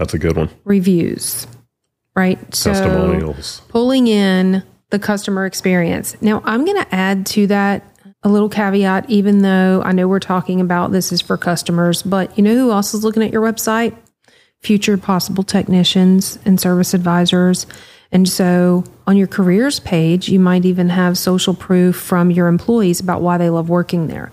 That's 0.00 0.14
a 0.14 0.18
good 0.18 0.34
one. 0.34 0.48
reviews, 0.64 1.46
right? 2.16 2.38
So 2.54 2.72
Testimonials. 2.72 3.60
pulling 3.68 4.06
in 4.06 4.62
the 4.88 4.98
customer 4.98 5.44
experience. 5.44 6.16
Now, 6.22 6.40
I'm 6.46 6.64
going 6.64 6.82
to 6.82 6.94
add 6.94 7.26
to 7.26 7.46
that 7.48 7.84
a 8.22 8.30
little 8.30 8.48
caveat, 8.48 9.10
even 9.10 9.42
though 9.42 9.82
I 9.84 9.92
know 9.92 10.08
we're 10.08 10.18
talking 10.18 10.58
about 10.58 10.90
this 10.90 11.12
is 11.12 11.20
for 11.20 11.36
customers, 11.36 12.02
but 12.02 12.34
you 12.38 12.42
know 12.42 12.54
who 12.54 12.70
else 12.70 12.94
is 12.94 13.04
looking 13.04 13.22
at 13.22 13.30
your 13.30 13.42
website? 13.42 13.94
Future 14.60 14.96
possible 14.96 15.42
technicians 15.42 16.38
and 16.46 16.58
service 16.58 16.94
advisors. 16.94 17.66
And 18.10 18.26
so 18.26 18.84
on 19.06 19.18
your 19.18 19.26
careers 19.26 19.80
page, 19.80 20.30
you 20.30 20.40
might 20.40 20.64
even 20.64 20.88
have 20.88 21.18
social 21.18 21.52
proof 21.52 21.94
from 21.94 22.30
your 22.30 22.48
employees 22.48 23.00
about 23.00 23.20
why 23.20 23.36
they 23.36 23.50
love 23.50 23.68
working 23.68 24.06
there. 24.06 24.32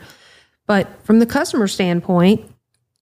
But 0.66 0.88
from 1.06 1.20
the 1.20 1.26
customer 1.26 1.68
standpoint, 1.68 2.50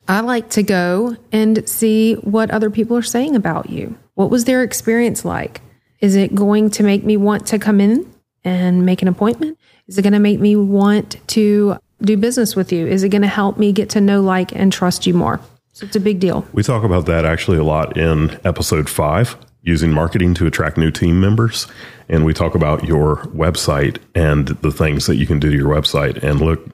I 0.08 0.22
like 0.22 0.52
to 0.52 0.64
go 0.64 1.18
and 1.32 1.68
see 1.68 2.14
what 2.16 2.52
other 2.52 2.70
people 2.70 2.96
are 2.96 3.02
saying 3.02 3.36
about 3.36 3.70
you. 3.70 3.98
What 4.14 4.30
was 4.30 4.46
their 4.46 4.64
experience 4.64 5.26
like? 5.26 5.62
Is 6.00 6.16
it 6.16 6.36
going 6.36 6.70
to 6.72 6.84
make 6.84 7.04
me 7.04 7.18
want 7.18 7.48
to 7.48 7.60
come 7.60 7.82
in 7.82 8.12
and 8.44 8.86
make 8.86 9.02
an 9.02 9.08
appointment? 9.08 9.58
Is 9.88 9.98
it 9.98 10.04
going 10.04 10.14
to 10.14 10.20
make 10.20 10.40
me 10.40 10.56
want 10.56 11.18
to 11.30 11.78
do 12.02 12.18
business 12.18 12.56
with 12.56 12.72
you? 12.72 12.86
Is 12.86 13.04
it 13.04 13.10
going 13.10 13.24
to 13.24 13.28
help 13.28 13.58
me 13.58 13.72
get 13.72 13.90
to 13.92 14.02
know, 14.02 14.22
like, 14.22 14.54
and 14.56 14.72
trust 14.72 15.08
you 15.08 15.14
more? 15.14 15.40
So 15.74 15.86
it's 15.86 15.96
a 15.96 16.00
big 16.00 16.20
deal. 16.20 16.46
We 16.54 16.64
talk 16.64 16.84
about 16.84 17.08
that 17.08 17.26
actually 17.26 17.58
a 17.58 17.64
lot 17.64 17.98
in 17.98 18.40
episode 18.46 18.90
five, 18.90 19.36
using 19.64 19.92
marketing 19.92 20.36
to 20.36 20.46
attract 20.46 20.78
new 20.78 20.92
team 20.92 21.20
members. 21.20 21.68
And 22.08 22.24
we 22.24 22.34
talk 22.34 22.54
about 22.54 22.84
your 22.84 23.18
website 23.28 23.98
and 24.14 24.50
the 24.50 24.72
things 24.72 25.08
that 25.08 25.16
you 25.16 25.26
can 25.26 25.40
do 25.40 25.50
to 25.50 25.58
your 25.58 25.70
website. 25.70 26.22
And 26.22 26.40
look, 26.40 26.70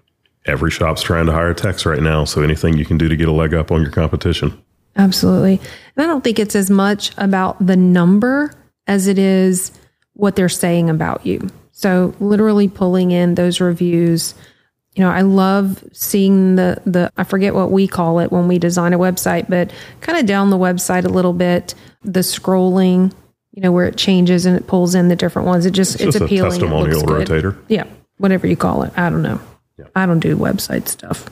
every 0.45 0.71
shop's 0.71 1.01
trying 1.01 1.25
to 1.27 1.31
hire 1.31 1.53
techs 1.53 1.85
right 1.85 2.01
now. 2.01 2.25
So 2.25 2.41
anything 2.41 2.77
you 2.77 2.85
can 2.85 2.97
do 2.97 3.07
to 3.07 3.15
get 3.15 3.27
a 3.27 3.31
leg 3.31 3.53
up 3.53 3.71
on 3.71 3.81
your 3.81 3.91
competition. 3.91 4.59
Absolutely. 4.95 5.61
And 5.95 6.03
I 6.03 6.07
don't 6.07 6.23
think 6.23 6.39
it's 6.39 6.55
as 6.55 6.69
much 6.69 7.11
about 7.17 7.65
the 7.65 7.77
number 7.77 8.53
as 8.87 9.07
it 9.07 9.17
is 9.17 9.71
what 10.13 10.35
they're 10.35 10.49
saying 10.49 10.89
about 10.89 11.25
you. 11.25 11.49
So 11.71 12.13
literally 12.19 12.67
pulling 12.67 13.11
in 13.11 13.35
those 13.35 13.61
reviews. 13.61 14.35
You 14.93 15.03
know, 15.03 15.09
I 15.09 15.21
love 15.21 15.83
seeing 15.93 16.57
the 16.57 16.81
the 16.85 17.11
I 17.15 17.23
forget 17.23 17.55
what 17.55 17.71
we 17.71 17.87
call 17.87 18.19
it 18.19 18.31
when 18.31 18.47
we 18.49 18.59
design 18.59 18.93
a 18.93 18.99
website, 18.99 19.47
but 19.47 19.71
kind 20.01 20.17
of 20.17 20.25
down 20.25 20.49
the 20.49 20.57
website 20.57 21.05
a 21.05 21.09
little 21.09 21.31
bit, 21.31 21.73
the 22.03 22.19
scrolling, 22.19 23.13
you 23.53 23.61
know, 23.61 23.71
where 23.71 23.85
it 23.85 23.95
changes 23.95 24.45
and 24.45 24.57
it 24.57 24.67
pulls 24.67 24.93
in 24.93 25.07
the 25.07 25.15
different 25.15 25.47
ones. 25.47 25.65
It 25.65 25.71
just 25.71 25.95
it's, 25.95 26.03
just 26.03 26.19
a 26.19 26.25
appealing. 26.25 26.61
It 26.61 26.65
looks 26.65 26.91
testimonial 26.91 27.05
good. 27.05 27.27
rotator. 27.27 27.57
Yeah, 27.69 27.85
whatever 28.17 28.47
you 28.47 28.57
call 28.57 28.83
it. 28.83 28.91
I 28.97 29.09
don't 29.09 29.21
know. 29.21 29.39
I 29.95 30.05
don't 30.05 30.19
do 30.19 30.35
website 30.37 30.87
stuff. 30.87 31.29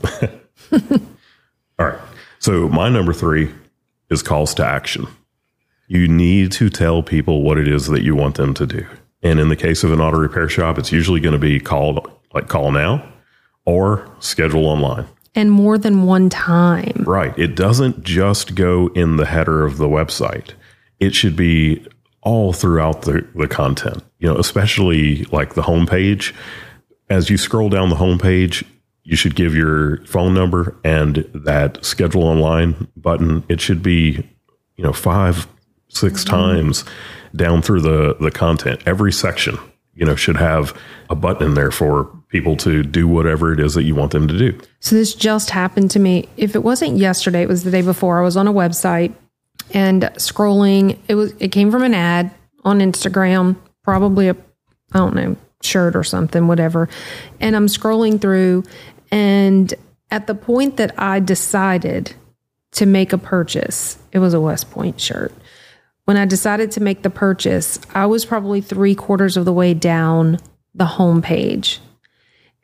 All 1.79 1.85
right. 1.87 1.99
So 2.39 2.67
my 2.69 2.89
number 2.89 3.13
three 3.13 3.51
is 4.09 4.21
calls 4.23 4.53
to 4.55 4.65
action. 4.65 5.07
You 5.87 6.07
need 6.07 6.51
to 6.53 6.69
tell 6.69 7.01
people 7.01 7.41
what 7.41 7.57
it 7.57 7.67
is 7.67 7.87
that 7.87 8.03
you 8.03 8.15
want 8.15 8.35
them 8.35 8.53
to 8.55 8.65
do. 8.65 8.85
And 9.23 9.39
in 9.39 9.49
the 9.49 9.55
case 9.55 9.83
of 9.83 9.91
an 9.91 9.99
auto 9.99 10.17
repair 10.17 10.47
shop, 10.47 10.77
it's 10.77 10.91
usually 10.91 11.19
going 11.19 11.33
to 11.33 11.39
be 11.39 11.59
called 11.59 12.09
like 12.33 12.47
call 12.47 12.71
now 12.71 13.03
or 13.65 14.09
schedule 14.19 14.65
online. 14.65 15.05
and 15.35 15.51
more 15.51 15.77
than 15.77 16.03
one 16.03 16.29
time. 16.29 17.03
Right. 17.05 17.37
It 17.37 17.55
doesn't 17.55 18.03
just 18.03 18.55
go 18.55 18.87
in 18.95 19.17
the 19.17 19.25
header 19.25 19.65
of 19.65 19.77
the 19.77 19.87
website. 19.87 20.51
It 20.99 21.13
should 21.15 21.35
be 21.35 21.85
all 22.21 22.51
throughout 22.51 23.03
the, 23.03 23.25
the 23.35 23.47
content, 23.47 24.03
you 24.19 24.27
know, 24.27 24.37
especially 24.37 25.23
like 25.25 25.53
the 25.53 25.61
homepage. 25.61 26.33
As 27.09 27.29
you 27.29 27.37
scroll 27.37 27.69
down 27.69 27.89
the 27.89 27.95
homepage, 27.95 28.63
you 29.03 29.15
should 29.15 29.35
give 29.35 29.55
your 29.55 30.05
phone 30.05 30.33
number 30.33 30.75
and 30.83 31.27
that 31.33 31.83
schedule 31.83 32.23
online 32.23 32.87
button. 32.95 33.43
It 33.49 33.59
should 33.59 33.81
be, 33.81 34.23
you 34.75 34.83
know, 34.83 34.93
five, 34.93 35.47
6 35.87 36.23
mm-hmm. 36.23 36.29
times 36.29 36.85
down 37.35 37.61
through 37.61 37.81
the, 37.81 38.15
the 38.19 38.31
content. 38.31 38.81
Every 38.85 39.11
section, 39.11 39.57
you 39.95 40.05
know, 40.05 40.15
should 40.15 40.37
have 40.37 40.77
a 41.09 41.15
button 41.15 41.47
in 41.47 41.53
there 41.55 41.71
for 41.71 42.05
people 42.29 42.55
to 42.57 42.83
do 42.83 43.07
whatever 43.07 43.51
it 43.51 43.59
is 43.59 43.73
that 43.73 43.83
you 43.83 43.95
want 43.95 44.11
them 44.11 44.27
to 44.27 44.37
do. 44.37 44.59
So 44.79 44.95
this 44.95 45.15
just 45.15 45.49
happened 45.49 45.91
to 45.91 45.99
me. 45.99 46.29
If 46.37 46.55
it 46.55 46.63
wasn't 46.63 46.97
yesterday, 46.97 47.41
it 47.41 47.49
was 47.49 47.63
the 47.63 47.71
day 47.71 47.81
before. 47.81 48.19
I 48.19 48.23
was 48.23 48.37
on 48.37 48.47
a 48.47 48.53
website 48.53 49.13
and 49.73 50.03
scrolling. 50.17 50.99
It 51.07 51.15
was 51.15 51.33
it 51.39 51.51
came 51.51 51.71
from 51.71 51.83
an 51.83 51.93
ad 51.93 52.31
on 52.63 52.79
Instagram, 52.79 53.55
probably 53.83 54.29
a 54.29 54.35
I 54.91 54.97
don't 54.97 55.15
know, 55.15 55.35
shirt 55.61 55.95
or 55.95 56.03
something, 56.03 56.47
whatever. 56.47 56.89
And 57.39 57.55
I'm 57.55 57.67
scrolling 57.67 58.19
through 58.19 58.63
and 59.11 59.73
at 60.11 60.27
the 60.27 60.35
point 60.35 60.77
that 60.77 60.97
I 60.97 61.19
decided 61.19 62.13
to 62.71 62.85
make 62.85 63.13
a 63.13 63.17
purchase, 63.17 63.97
it 64.11 64.19
was 64.19 64.33
a 64.33 64.41
West 64.41 64.71
Point 64.71 64.99
shirt. 64.99 65.33
When 66.05 66.17
I 66.17 66.25
decided 66.25 66.71
to 66.71 66.81
make 66.81 67.03
the 67.03 67.09
purchase, 67.09 67.79
I 67.93 68.07
was 68.07 68.25
probably 68.25 68.61
three 68.61 68.95
quarters 68.95 69.37
of 69.37 69.45
the 69.45 69.53
way 69.53 69.73
down 69.73 70.39
the 70.73 70.85
homepage 70.85 71.79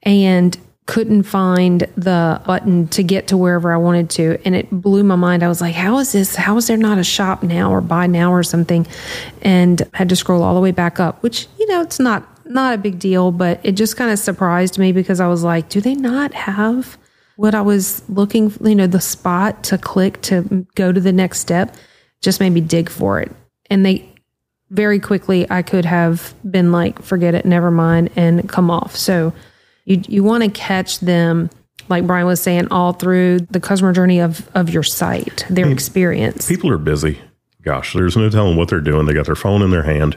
and 0.01 0.58
couldn't 0.88 1.23
find 1.23 1.81
the 1.95 2.41
button 2.45 2.88
to 2.89 3.01
get 3.03 3.27
to 3.27 3.38
wherever 3.38 3.73
I 3.73 3.77
wanted 3.77 4.10
to. 4.12 4.39
And 4.45 4.55
it 4.55 4.69
blew 4.69 5.03
my 5.03 5.15
mind. 5.15 5.43
I 5.43 5.47
was 5.47 5.62
like, 5.62 5.73
how 5.73 5.97
is 5.99 6.12
this? 6.12 6.36
How 6.36 6.58
is 6.58 6.67
there 6.67 6.77
not 6.77 6.99
a 6.99 7.03
shop 7.03 7.41
now 7.41 7.71
or 7.71 7.81
buy 7.81 8.05
now 8.05 8.31
or 8.31 8.43
something? 8.43 8.86
And 9.41 9.81
I 9.93 9.97
had 9.97 10.10
to 10.10 10.15
scroll 10.15 10.43
all 10.43 10.53
the 10.53 10.62
way 10.62 10.71
back 10.71 10.99
up, 10.99 11.21
which, 11.23 11.47
you 11.60 11.67
know, 11.67 11.81
it's 11.81 11.99
not 11.99 12.34
not 12.45 12.75
a 12.75 12.77
big 12.77 12.99
deal, 12.99 13.31
but 13.31 13.60
it 13.63 13.73
just 13.73 13.97
kind 13.97 14.12
of 14.12 14.19
surprised 14.19 14.77
me 14.77 14.91
because 14.91 15.19
I 15.19 15.27
was 15.27 15.43
like, 15.43 15.69
do 15.69 15.81
they 15.81 15.95
not 15.95 16.34
have 16.34 16.97
what 17.36 17.55
I 17.55 17.62
was 17.62 18.08
looking, 18.10 18.53
you 18.62 18.75
know, 18.75 18.88
the 18.88 19.01
spot 19.01 19.63
to 19.65 19.77
click 19.77 20.21
to 20.23 20.65
go 20.75 20.91
to 20.91 20.99
the 20.99 21.12
next 21.12 21.39
step? 21.39 21.75
Just 22.21 22.39
made 22.39 22.51
me 22.51 22.62
dig 22.62 22.89
for 22.89 23.19
it. 23.19 23.31
And 23.69 23.86
they 23.86 24.10
very 24.69 24.99
quickly 24.99 25.49
I 25.49 25.62
could 25.62 25.86
have 25.86 26.34
been 26.49 26.71
like, 26.71 27.01
forget 27.01 27.36
it, 27.36 27.45
never 27.45 27.71
mind, 27.71 28.12
and 28.15 28.47
come 28.49 28.71
off. 28.71 28.95
So 28.95 29.34
you 29.86 30.01
you 30.08 30.23
want 30.23 30.43
to 30.43 30.49
catch 30.49 30.99
them, 30.99 31.49
like 31.89 32.08
Brian 32.08 32.25
was 32.25 32.41
saying, 32.41 32.67
all 32.71 32.93
through 32.93 33.39
the 33.51 33.60
customer 33.60 33.93
journey 33.93 34.19
of 34.19 34.49
of 34.55 34.69
your 34.69 34.84
site, 34.84 35.45
their 35.49 35.69
experience. 35.69 36.47
people 36.47 36.71
are 36.71 36.77
busy 36.77 37.19
gosh, 37.65 37.93
there's 37.93 38.15
no 38.15 38.29
telling 38.29 38.55
what 38.55 38.69
they're 38.69 38.79
doing. 38.79 39.08
They 39.08 39.13
got 39.13 39.25
their 39.25 39.36
phone 39.36 39.62
in 39.62 39.71
their 39.71 39.84
hand 39.84 40.15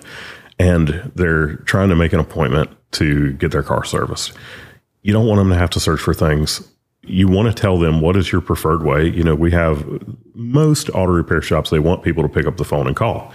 and 0.59 1.11
they're 1.14 1.57
trying 1.59 1.88
to 1.88 1.97
make 1.97 2.12
an 2.12 2.21
appointment 2.21 2.71
to 2.92 3.33
get 3.35 3.53
their 3.53 3.62
car 3.62 3.85
serviced. 3.85 4.33
You 5.03 5.12
don't 5.12 5.27
want 5.27 5.38
them 5.38 5.51
to 5.51 5.57
have 5.57 5.71
to 5.71 5.81
search 5.81 6.01
for 6.01 6.14
things. 6.14 6.66
You 7.03 7.29
want 7.29 7.55
to 7.55 7.61
tell 7.61 7.79
them 7.79 8.01
what 8.01 8.16
is 8.16 8.33
your 8.33 8.40
preferred 8.40 8.83
way. 8.83 9.09
You 9.09 9.23
know, 9.23 9.35
we 9.35 9.51
have 9.53 9.87
most 10.35 10.90
auto 10.90 11.12
repair 11.12 11.40
shops, 11.40 11.71
they 11.71 11.79
want 11.79 12.03
people 12.03 12.23
to 12.23 12.29
pick 12.29 12.47
up 12.47 12.57
the 12.57 12.64
phone 12.64 12.87
and 12.87 12.97
call. 12.97 13.33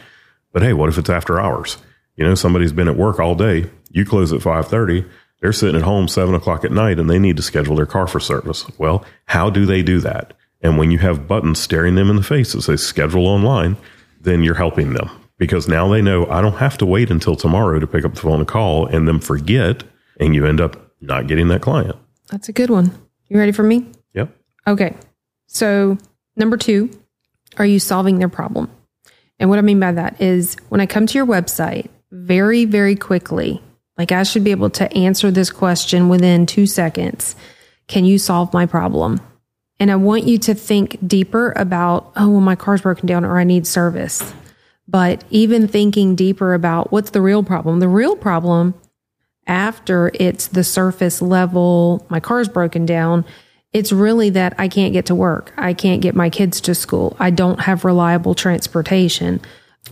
But 0.52 0.62
hey, 0.62 0.74
what 0.74 0.90
if 0.90 0.98
it's 0.98 1.10
after 1.10 1.40
hours? 1.40 1.78
You 2.16 2.26
know, 2.26 2.36
somebody's 2.36 2.74
been 2.74 2.88
at 2.88 2.98
work 2.98 3.20
all 3.20 3.34
day. 3.34 3.70
You 3.90 4.06
close 4.06 4.32
at 4.32 4.42
530. 4.42 5.10
They're 5.40 5.54
sitting 5.54 5.76
at 5.76 5.82
home 5.82 6.08
seven 6.08 6.36
o'clock 6.36 6.64
at 6.64 6.72
night 6.72 7.00
and 7.00 7.10
they 7.10 7.20
need 7.20 7.38
to 7.38 7.44
schedule 7.44 7.76
their 7.76 7.86
car 7.86 8.08
for 8.08 8.20
service. 8.20 8.66
Well, 8.78 9.04
how 9.26 9.50
do 9.50 9.66
they 9.66 9.82
do 9.82 10.00
that? 10.02 10.34
And 10.62 10.78
when 10.78 10.92
you 10.92 11.00
have 11.00 11.28
buttons 11.28 11.60
staring 11.60 11.96
them 11.96 12.10
in 12.10 12.16
the 12.16 12.24
face 12.24 12.54
that 12.54 12.62
say 12.62 12.76
schedule 12.76 13.28
online, 13.28 13.76
then 14.22 14.44
you're 14.44 14.54
helping 14.56 14.94
them 14.94 15.10
because 15.38 15.68
now 15.68 15.88
they 15.88 16.02
know 16.02 16.28
I 16.28 16.42
don't 16.42 16.58
have 16.58 16.78
to 16.80 16.86
wait 16.86 17.10
until 17.10 17.36
tomorrow 17.36 17.80
to 17.80 17.88
pick 17.88 18.06
up 18.06 18.14
the 18.14 18.22
phone 18.22 18.40
and 18.40 18.48
call 18.48 18.86
and 18.86 19.08
then 19.08 19.20
forget 19.20 19.84
and 20.20 20.36
you 20.36 20.46
end 20.46 20.62
up 20.62 20.92
not 21.02 21.28
getting 21.28 21.48
that 21.50 21.62
client. 21.62 21.96
That's 22.30 22.50
a 22.50 22.54
good 22.54 22.70
one. 22.70 22.92
You 23.28 23.38
ready 23.38 23.52
for 23.52 23.64
me? 23.64 23.88
Yep. 24.14 24.36
Okay. 24.68 24.96
So, 25.48 25.98
number 26.36 26.58
two, 26.58 26.90
are 27.58 27.66
you 27.66 27.80
solving 27.80 28.20
their 28.20 28.30
problem? 28.30 28.70
And 29.40 29.50
what 29.50 29.60
I 29.60 29.64
mean 29.64 29.80
by 29.80 29.92
that 29.92 30.22
is 30.22 30.56
when 30.70 30.82
I 30.82 30.86
come 30.86 31.06
to 31.08 31.18
your 31.18 31.26
website, 31.26 31.90
very, 32.12 32.66
very 32.66 32.96
quickly, 32.96 33.62
like 33.98 34.12
I 34.12 34.24
should 34.24 34.44
be 34.44 34.52
able 34.52 34.70
to 34.72 34.92
answer 34.94 35.32
this 35.32 35.50
question 35.50 36.10
within 36.10 36.46
two 36.46 36.66
seconds. 36.66 37.36
Can 37.88 38.06
you 38.06 38.18
solve 38.18 38.54
my 38.54 38.66
problem? 38.66 39.20
And 39.80 39.92
I 39.92 39.96
want 39.96 40.24
you 40.24 40.38
to 40.40 40.54
think 40.54 40.98
deeper 41.06 41.54
about, 41.56 42.14
oh, 42.16 42.30
well, 42.30 42.42
my 42.42 42.56
car's 42.56 42.82
broken 42.82 43.08
down 43.08 43.26
or 43.26 43.38
I 43.38 43.44
need 43.44 43.68
service. 43.68 44.34
But 44.94 45.24
even 45.32 45.68
thinking 45.68 46.14
deeper 46.14 46.54
about 46.54 46.92
what's 46.92 47.10
the 47.10 47.22
real 47.22 47.42
problem? 47.42 47.80
The 47.80 47.88
real 47.88 48.16
problem 48.16 48.76
after 49.48 50.12
it's 50.14 50.48
the 50.48 50.64
surface 50.64 51.20
level, 51.20 52.06
my 52.12 52.20
car's 52.20 52.48
broken 52.48 52.86
down, 52.86 53.26
it's 53.74 53.92
really 53.92 54.30
that 54.30 54.54
I 54.60 54.68
can't 54.68 54.94
get 54.94 55.08
to 55.08 55.16
work. 55.16 55.52
I 55.58 55.74
can't 55.74 56.04
get 56.04 56.14
my 56.14 56.30
kids 56.30 56.62
to 56.62 56.76
school. 56.76 57.18
I 57.20 57.32
don't 57.32 57.62
have 57.62 57.84
reliable 57.84 58.36
transportation. 58.36 59.42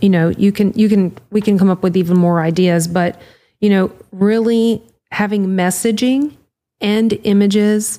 You 0.00 0.08
know, 0.08 0.28
you 0.28 0.52
can, 0.52 0.72
you 0.74 0.88
can, 0.88 1.18
we 1.32 1.40
can 1.40 1.58
come 1.58 1.68
up 1.68 1.82
with 1.82 1.96
even 1.96 2.16
more 2.16 2.40
ideas, 2.40 2.86
but, 2.86 3.20
you 3.60 3.70
know, 3.70 3.90
really 4.12 4.84
having 5.10 5.48
messaging 5.48 6.36
and 6.80 7.12
images 7.24 7.98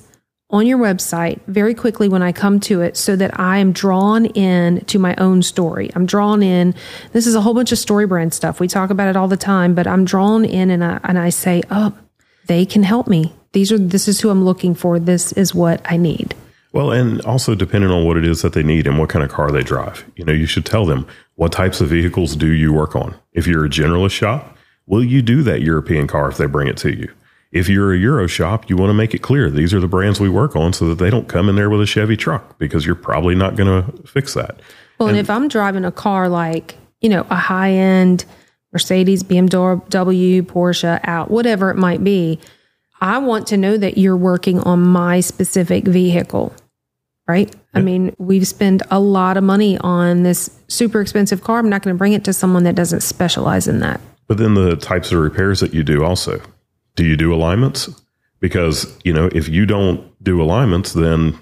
on 0.54 0.68
your 0.68 0.78
website 0.78 1.40
very 1.48 1.74
quickly 1.74 2.08
when 2.08 2.22
I 2.22 2.30
come 2.30 2.60
to 2.60 2.80
it 2.80 2.96
so 2.96 3.16
that 3.16 3.38
I 3.40 3.58
am 3.58 3.72
drawn 3.72 4.26
in 4.26 4.84
to 4.84 5.00
my 5.00 5.16
own 5.18 5.42
story. 5.42 5.90
I'm 5.96 6.06
drawn 6.06 6.44
in. 6.44 6.76
This 7.12 7.26
is 7.26 7.34
a 7.34 7.40
whole 7.40 7.54
bunch 7.54 7.72
of 7.72 7.78
story 7.78 8.06
brand 8.06 8.32
stuff. 8.32 8.60
We 8.60 8.68
talk 8.68 8.90
about 8.90 9.08
it 9.08 9.16
all 9.16 9.26
the 9.26 9.36
time, 9.36 9.74
but 9.74 9.88
I'm 9.88 10.04
drawn 10.04 10.44
in 10.44 10.70
and 10.70 10.84
I, 10.84 11.00
and 11.02 11.18
I 11.18 11.30
say, 11.30 11.64
oh, 11.72 11.92
they 12.46 12.64
can 12.64 12.84
help 12.84 13.08
me. 13.08 13.34
These 13.50 13.72
are, 13.72 13.78
this 13.78 14.06
is 14.06 14.20
who 14.20 14.30
I'm 14.30 14.44
looking 14.44 14.76
for. 14.76 15.00
This 15.00 15.32
is 15.32 15.56
what 15.56 15.80
I 15.90 15.96
need. 15.96 16.36
Well, 16.72 16.92
and 16.92 17.20
also 17.22 17.56
depending 17.56 17.90
on 17.90 18.04
what 18.04 18.16
it 18.16 18.24
is 18.24 18.42
that 18.42 18.52
they 18.52 18.62
need 18.62 18.86
and 18.86 18.96
what 18.96 19.08
kind 19.08 19.24
of 19.24 19.32
car 19.32 19.50
they 19.50 19.64
drive. 19.64 20.04
You 20.14 20.24
know, 20.24 20.32
you 20.32 20.46
should 20.46 20.64
tell 20.64 20.86
them 20.86 21.04
what 21.34 21.50
types 21.50 21.80
of 21.80 21.88
vehicles 21.88 22.36
do 22.36 22.52
you 22.52 22.72
work 22.72 22.94
on. 22.94 23.16
If 23.32 23.48
you're 23.48 23.64
a 23.64 23.68
generalist 23.68 24.12
shop, 24.12 24.56
will 24.86 25.02
you 25.02 25.20
do 25.20 25.42
that 25.42 25.62
European 25.62 26.06
car 26.06 26.28
if 26.28 26.36
they 26.36 26.46
bring 26.46 26.68
it 26.68 26.76
to 26.78 26.96
you? 26.96 27.12
If 27.54 27.68
you're 27.68 27.94
a 27.94 27.96
Euro 27.98 28.26
shop, 28.26 28.68
you 28.68 28.76
want 28.76 28.90
to 28.90 28.94
make 28.94 29.14
it 29.14 29.20
clear 29.20 29.48
these 29.48 29.72
are 29.72 29.78
the 29.78 29.86
brands 29.86 30.18
we 30.18 30.28
work 30.28 30.56
on 30.56 30.72
so 30.72 30.88
that 30.88 30.96
they 30.96 31.08
don't 31.08 31.28
come 31.28 31.48
in 31.48 31.54
there 31.54 31.70
with 31.70 31.80
a 31.80 31.86
Chevy 31.86 32.16
truck 32.16 32.58
because 32.58 32.84
you're 32.84 32.96
probably 32.96 33.36
not 33.36 33.54
going 33.54 33.84
to 33.84 34.02
fix 34.02 34.34
that. 34.34 34.58
Well, 34.98 35.08
and, 35.08 35.16
and 35.16 35.24
if 35.24 35.30
I'm 35.30 35.46
driving 35.46 35.84
a 35.84 35.92
car 35.92 36.28
like, 36.28 36.76
you 37.00 37.08
know, 37.08 37.24
a 37.30 37.36
high 37.36 37.70
end 37.70 38.24
Mercedes, 38.72 39.22
BMW, 39.22 40.42
Porsche, 40.42 41.00
out, 41.04 41.30
whatever 41.30 41.70
it 41.70 41.76
might 41.76 42.02
be, 42.02 42.40
I 43.00 43.18
want 43.18 43.46
to 43.48 43.56
know 43.56 43.76
that 43.76 43.98
you're 43.98 44.16
working 44.16 44.58
on 44.60 44.82
my 44.82 45.20
specific 45.20 45.84
vehicle, 45.84 46.52
right? 47.28 47.54
Yeah. 47.54 47.60
I 47.74 47.82
mean, 47.82 48.16
we've 48.18 48.48
spent 48.48 48.82
a 48.90 48.98
lot 48.98 49.36
of 49.36 49.44
money 49.44 49.78
on 49.78 50.24
this 50.24 50.50
super 50.66 51.00
expensive 51.00 51.44
car. 51.44 51.60
I'm 51.60 51.68
not 51.68 51.82
going 51.82 51.94
to 51.94 51.98
bring 51.98 52.14
it 52.14 52.24
to 52.24 52.32
someone 52.32 52.64
that 52.64 52.74
doesn't 52.74 53.02
specialize 53.02 53.68
in 53.68 53.78
that. 53.78 54.00
But 54.26 54.38
then 54.38 54.54
the 54.54 54.74
types 54.74 55.12
of 55.12 55.20
repairs 55.20 55.60
that 55.60 55.72
you 55.72 55.84
do 55.84 56.02
also 56.04 56.42
do 56.96 57.04
you 57.04 57.16
do 57.16 57.34
alignments? 57.34 57.88
Because, 58.40 58.98
you 59.04 59.12
know, 59.12 59.30
if 59.32 59.48
you 59.48 59.66
don't 59.66 60.12
do 60.22 60.42
alignments, 60.42 60.92
then 60.92 61.38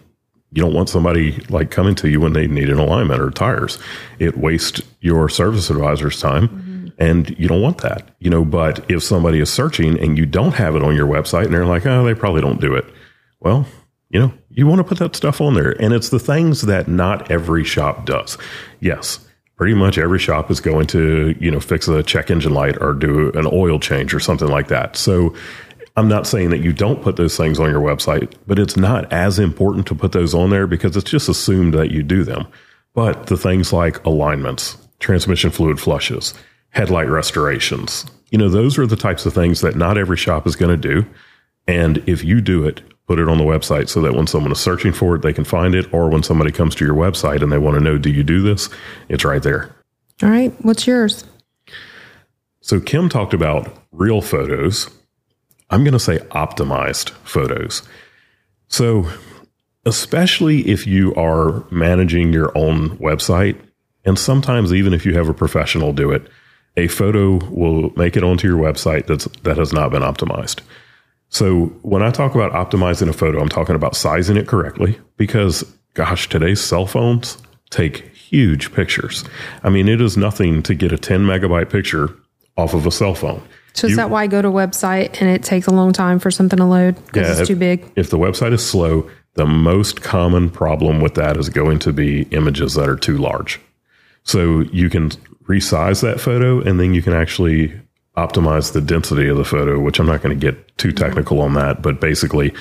you 0.52 0.62
don't 0.62 0.74
want 0.74 0.88
somebody 0.88 1.40
like 1.48 1.70
coming 1.70 1.94
to 1.96 2.08
you 2.08 2.20
when 2.20 2.32
they 2.32 2.46
need 2.46 2.68
an 2.68 2.78
alignment 2.78 3.20
or 3.20 3.30
tires. 3.30 3.78
It 4.18 4.38
wastes 4.38 4.82
your 5.00 5.28
service 5.28 5.70
advisor's 5.70 6.20
time. 6.20 6.48
Mm-hmm. 6.48 6.72
And 6.98 7.30
you 7.38 7.48
don't 7.48 7.62
want 7.62 7.78
that, 7.78 8.14
you 8.20 8.30
know. 8.30 8.44
But 8.44 8.88
if 8.90 9.02
somebody 9.02 9.40
is 9.40 9.52
searching 9.52 9.98
and 9.98 10.18
you 10.18 10.26
don't 10.26 10.52
have 10.52 10.76
it 10.76 10.82
on 10.82 10.94
your 10.94 11.06
website 11.06 11.46
and 11.46 11.54
they're 11.54 11.66
like, 11.66 11.86
oh, 11.86 12.04
they 12.04 12.14
probably 12.14 12.42
don't 12.42 12.60
do 12.60 12.74
it. 12.74 12.84
Well, 13.40 13.66
you 14.10 14.20
know, 14.20 14.32
you 14.50 14.66
want 14.66 14.78
to 14.78 14.84
put 14.84 14.98
that 14.98 15.16
stuff 15.16 15.40
on 15.40 15.54
there. 15.54 15.72
And 15.82 15.94
it's 15.94 16.10
the 16.10 16.20
things 16.20 16.62
that 16.62 16.86
not 16.86 17.30
every 17.30 17.64
shop 17.64 18.04
does. 18.04 18.36
Yes, 18.78 19.26
pretty 19.56 19.74
much 19.74 19.98
every 19.98 20.18
shop 20.18 20.50
is 20.50 20.60
going 20.60 20.86
to, 20.88 21.36
you 21.40 21.50
know, 21.50 21.60
fix 21.60 21.88
a 21.88 22.02
check 22.02 22.30
engine 22.30 22.54
light 22.54 22.76
or 22.80 22.92
do 22.92 23.30
an 23.32 23.46
oil 23.52 23.78
change 23.78 24.14
or 24.14 24.20
something 24.20 24.48
like 24.48 24.68
that. 24.68 24.96
So 24.96 25.34
I'm 25.96 26.08
not 26.08 26.26
saying 26.26 26.50
that 26.50 26.62
you 26.62 26.72
don't 26.72 27.02
put 27.02 27.16
those 27.16 27.36
things 27.36 27.60
on 27.60 27.70
your 27.70 27.80
website, 27.80 28.32
but 28.46 28.58
it's 28.58 28.76
not 28.76 29.12
as 29.12 29.38
important 29.38 29.86
to 29.88 29.94
put 29.94 30.12
those 30.12 30.34
on 30.34 30.50
there 30.50 30.66
because 30.66 30.96
it's 30.96 31.10
just 31.10 31.28
assumed 31.28 31.74
that 31.74 31.90
you 31.90 32.02
do 32.02 32.24
them. 32.24 32.46
But 32.94 33.26
the 33.26 33.36
things 33.36 33.72
like 33.72 34.04
alignments, 34.04 34.76
transmission 35.00 35.50
fluid 35.50 35.78
flushes, 35.78 36.34
headlight 36.70 37.08
restorations, 37.08 38.06
you 38.30 38.38
know, 38.38 38.48
those 38.48 38.78
are 38.78 38.86
the 38.86 38.96
types 38.96 39.26
of 39.26 39.34
things 39.34 39.60
that 39.60 39.76
not 39.76 39.98
every 39.98 40.16
shop 40.16 40.46
is 40.46 40.56
going 40.56 40.70
to 40.80 40.88
do. 40.88 41.06
And 41.68 42.02
if 42.06 42.24
you 42.24 42.40
do 42.40 42.64
it, 42.64 42.80
put 43.12 43.18
it 43.18 43.28
on 43.28 43.36
the 43.36 43.44
website 43.44 43.90
so 43.90 44.00
that 44.00 44.14
when 44.14 44.26
someone 44.26 44.52
is 44.52 44.58
searching 44.58 44.90
for 44.90 45.16
it, 45.16 45.20
they 45.20 45.34
can 45.34 45.44
find 45.44 45.74
it. 45.74 45.92
Or 45.92 46.08
when 46.08 46.22
somebody 46.22 46.50
comes 46.50 46.74
to 46.76 46.84
your 46.86 46.94
website 46.94 47.42
and 47.42 47.52
they 47.52 47.58
want 47.58 47.74
to 47.74 47.80
know, 47.80 47.98
do 47.98 48.08
you 48.08 48.22
do 48.22 48.40
this? 48.40 48.70
It's 49.10 49.22
right 49.22 49.42
there. 49.42 49.70
All 50.22 50.30
right. 50.30 50.50
What's 50.64 50.86
yours? 50.86 51.22
So 52.62 52.80
Kim 52.80 53.10
talked 53.10 53.34
about 53.34 53.70
real 53.90 54.22
photos. 54.22 54.88
I'm 55.68 55.84
going 55.84 55.92
to 55.92 55.98
say 55.98 56.20
optimized 56.30 57.10
photos. 57.24 57.82
So, 58.68 59.10
especially 59.84 60.70
if 60.70 60.86
you 60.86 61.14
are 61.14 61.66
managing 61.70 62.32
your 62.32 62.56
own 62.56 62.96
website, 62.96 63.60
and 64.06 64.18
sometimes 64.18 64.72
even 64.72 64.94
if 64.94 65.04
you 65.04 65.12
have 65.12 65.28
a 65.28 65.34
professional 65.34 65.92
do 65.92 66.12
it, 66.12 66.30
a 66.78 66.88
photo 66.88 67.44
will 67.50 67.90
make 67.94 68.16
it 68.16 68.24
onto 68.24 68.48
your 68.48 68.56
website 68.56 69.06
that's 69.06 69.26
that 69.42 69.58
has 69.58 69.74
not 69.74 69.90
been 69.90 70.00
optimized. 70.00 70.60
So 71.32 71.66
when 71.80 72.02
I 72.02 72.10
talk 72.10 72.34
about 72.34 72.52
optimizing 72.52 73.08
a 73.08 73.12
photo, 73.14 73.40
I'm 73.40 73.48
talking 73.48 73.74
about 73.74 73.96
sizing 73.96 74.36
it 74.36 74.46
correctly 74.46 75.00
because 75.16 75.64
gosh, 75.94 76.28
today's 76.28 76.60
cell 76.60 76.86
phones 76.86 77.38
take 77.70 78.14
huge 78.14 78.72
pictures. 78.74 79.24
I 79.62 79.70
mean, 79.70 79.88
it 79.88 80.02
is 80.02 80.18
nothing 80.18 80.62
to 80.64 80.74
get 80.74 80.92
a 80.92 80.98
10 80.98 81.24
megabyte 81.24 81.70
picture 81.70 82.14
off 82.58 82.74
of 82.74 82.86
a 82.86 82.90
cell 82.90 83.14
phone. 83.14 83.42
So 83.72 83.86
is 83.86 83.92
you, 83.92 83.96
that 83.96 84.10
why 84.10 84.24
I 84.24 84.26
go 84.26 84.42
to 84.42 84.48
a 84.48 84.52
website 84.52 85.22
and 85.22 85.30
it 85.30 85.42
takes 85.42 85.66
a 85.66 85.70
long 85.70 85.94
time 85.94 86.18
for 86.18 86.30
something 86.30 86.58
to 86.58 86.66
load 86.66 86.96
because 87.06 87.28
yeah, 87.28 87.38
it's 87.38 87.48
too 87.48 87.56
big? 87.56 87.90
If 87.96 88.10
the 88.10 88.18
website 88.18 88.52
is 88.52 88.64
slow, 88.64 89.08
the 89.32 89.46
most 89.46 90.02
common 90.02 90.50
problem 90.50 91.00
with 91.00 91.14
that 91.14 91.38
is 91.38 91.48
going 91.48 91.78
to 91.78 91.94
be 91.94 92.24
images 92.24 92.74
that 92.74 92.90
are 92.90 92.96
too 92.96 93.16
large. 93.16 93.58
So 94.24 94.60
you 94.70 94.90
can 94.90 95.08
resize 95.44 96.02
that 96.02 96.20
photo 96.20 96.60
and 96.60 96.78
then 96.78 96.92
you 96.92 97.00
can 97.00 97.14
actually 97.14 97.72
optimize 98.16 98.72
the 98.72 98.80
density 98.80 99.28
of 99.28 99.36
the 99.36 99.44
photo, 99.44 99.78
which 99.78 99.98
I'm 99.98 100.06
not 100.06 100.22
going 100.22 100.38
to 100.38 100.52
get 100.52 100.76
too 100.78 100.92
technical 100.92 101.40
on 101.40 101.54
that, 101.54 101.82
but 101.82 102.00
basically, 102.00 102.52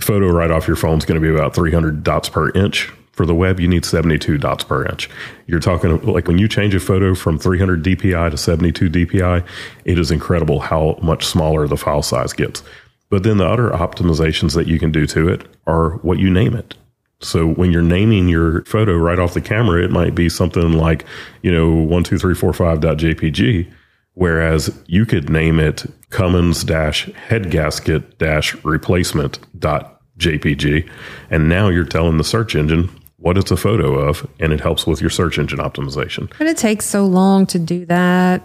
photo 0.00 0.28
right 0.28 0.50
off 0.50 0.66
your 0.66 0.76
phone 0.76 0.98
is 0.98 1.04
going 1.04 1.20
to 1.20 1.26
be 1.26 1.32
about 1.32 1.54
300 1.54 2.02
dots 2.02 2.28
per 2.28 2.50
inch. 2.50 2.92
For 3.12 3.26
the 3.26 3.34
web, 3.34 3.60
you 3.60 3.68
need 3.68 3.84
72 3.84 4.38
dots 4.38 4.64
per 4.64 4.84
inch. 4.86 5.08
You're 5.46 5.60
talking 5.60 6.02
like 6.02 6.26
when 6.26 6.38
you 6.38 6.48
change 6.48 6.74
a 6.74 6.80
photo 6.80 7.14
from 7.14 7.38
300 7.38 7.84
DPI 7.84 8.30
to 8.32 8.36
72 8.36 8.90
DPI, 8.90 9.46
it 9.84 10.00
is 10.00 10.10
incredible 10.10 10.58
how 10.58 10.98
much 11.00 11.24
smaller 11.24 11.68
the 11.68 11.76
file 11.76 12.02
size 12.02 12.32
gets. 12.32 12.64
But 13.10 13.22
then 13.22 13.36
the 13.36 13.46
other 13.46 13.70
optimizations 13.70 14.56
that 14.56 14.66
you 14.66 14.80
can 14.80 14.90
do 14.90 15.06
to 15.06 15.28
it 15.28 15.46
are 15.68 15.90
what 15.98 16.18
you 16.18 16.28
name 16.28 16.56
it. 16.56 16.74
So 17.20 17.46
when 17.46 17.70
you're 17.70 17.82
naming 17.82 18.28
your 18.28 18.64
photo 18.64 18.96
right 18.96 19.20
off 19.20 19.34
the 19.34 19.40
camera, 19.40 19.84
it 19.84 19.92
might 19.92 20.16
be 20.16 20.28
something 20.28 20.72
like, 20.72 21.04
you 21.42 21.52
know, 21.52 21.86
12345.jpg 21.86 23.72
Whereas 24.14 24.76
you 24.86 25.06
could 25.06 25.28
name 25.28 25.58
it 25.60 25.84
Cummins 26.10 26.64
dash 26.64 27.06
head 27.12 27.50
gasket 27.50 28.18
dash 28.18 28.54
replacement 28.64 29.38
dot 29.58 30.00
JPG. 30.18 30.88
And 31.30 31.48
now 31.48 31.68
you're 31.68 31.84
telling 31.84 32.16
the 32.18 32.24
search 32.24 32.54
engine 32.54 32.88
what 33.16 33.38
it's 33.38 33.50
a 33.50 33.56
photo 33.56 33.94
of, 33.98 34.28
and 34.38 34.52
it 34.52 34.60
helps 34.60 34.86
with 34.86 35.00
your 35.00 35.10
search 35.10 35.38
engine 35.38 35.58
optimization. 35.58 36.30
But 36.38 36.46
it 36.46 36.56
takes 36.56 36.84
so 36.84 37.06
long 37.06 37.46
to 37.46 37.58
do 37.58 37.86
that. 37.86 38.42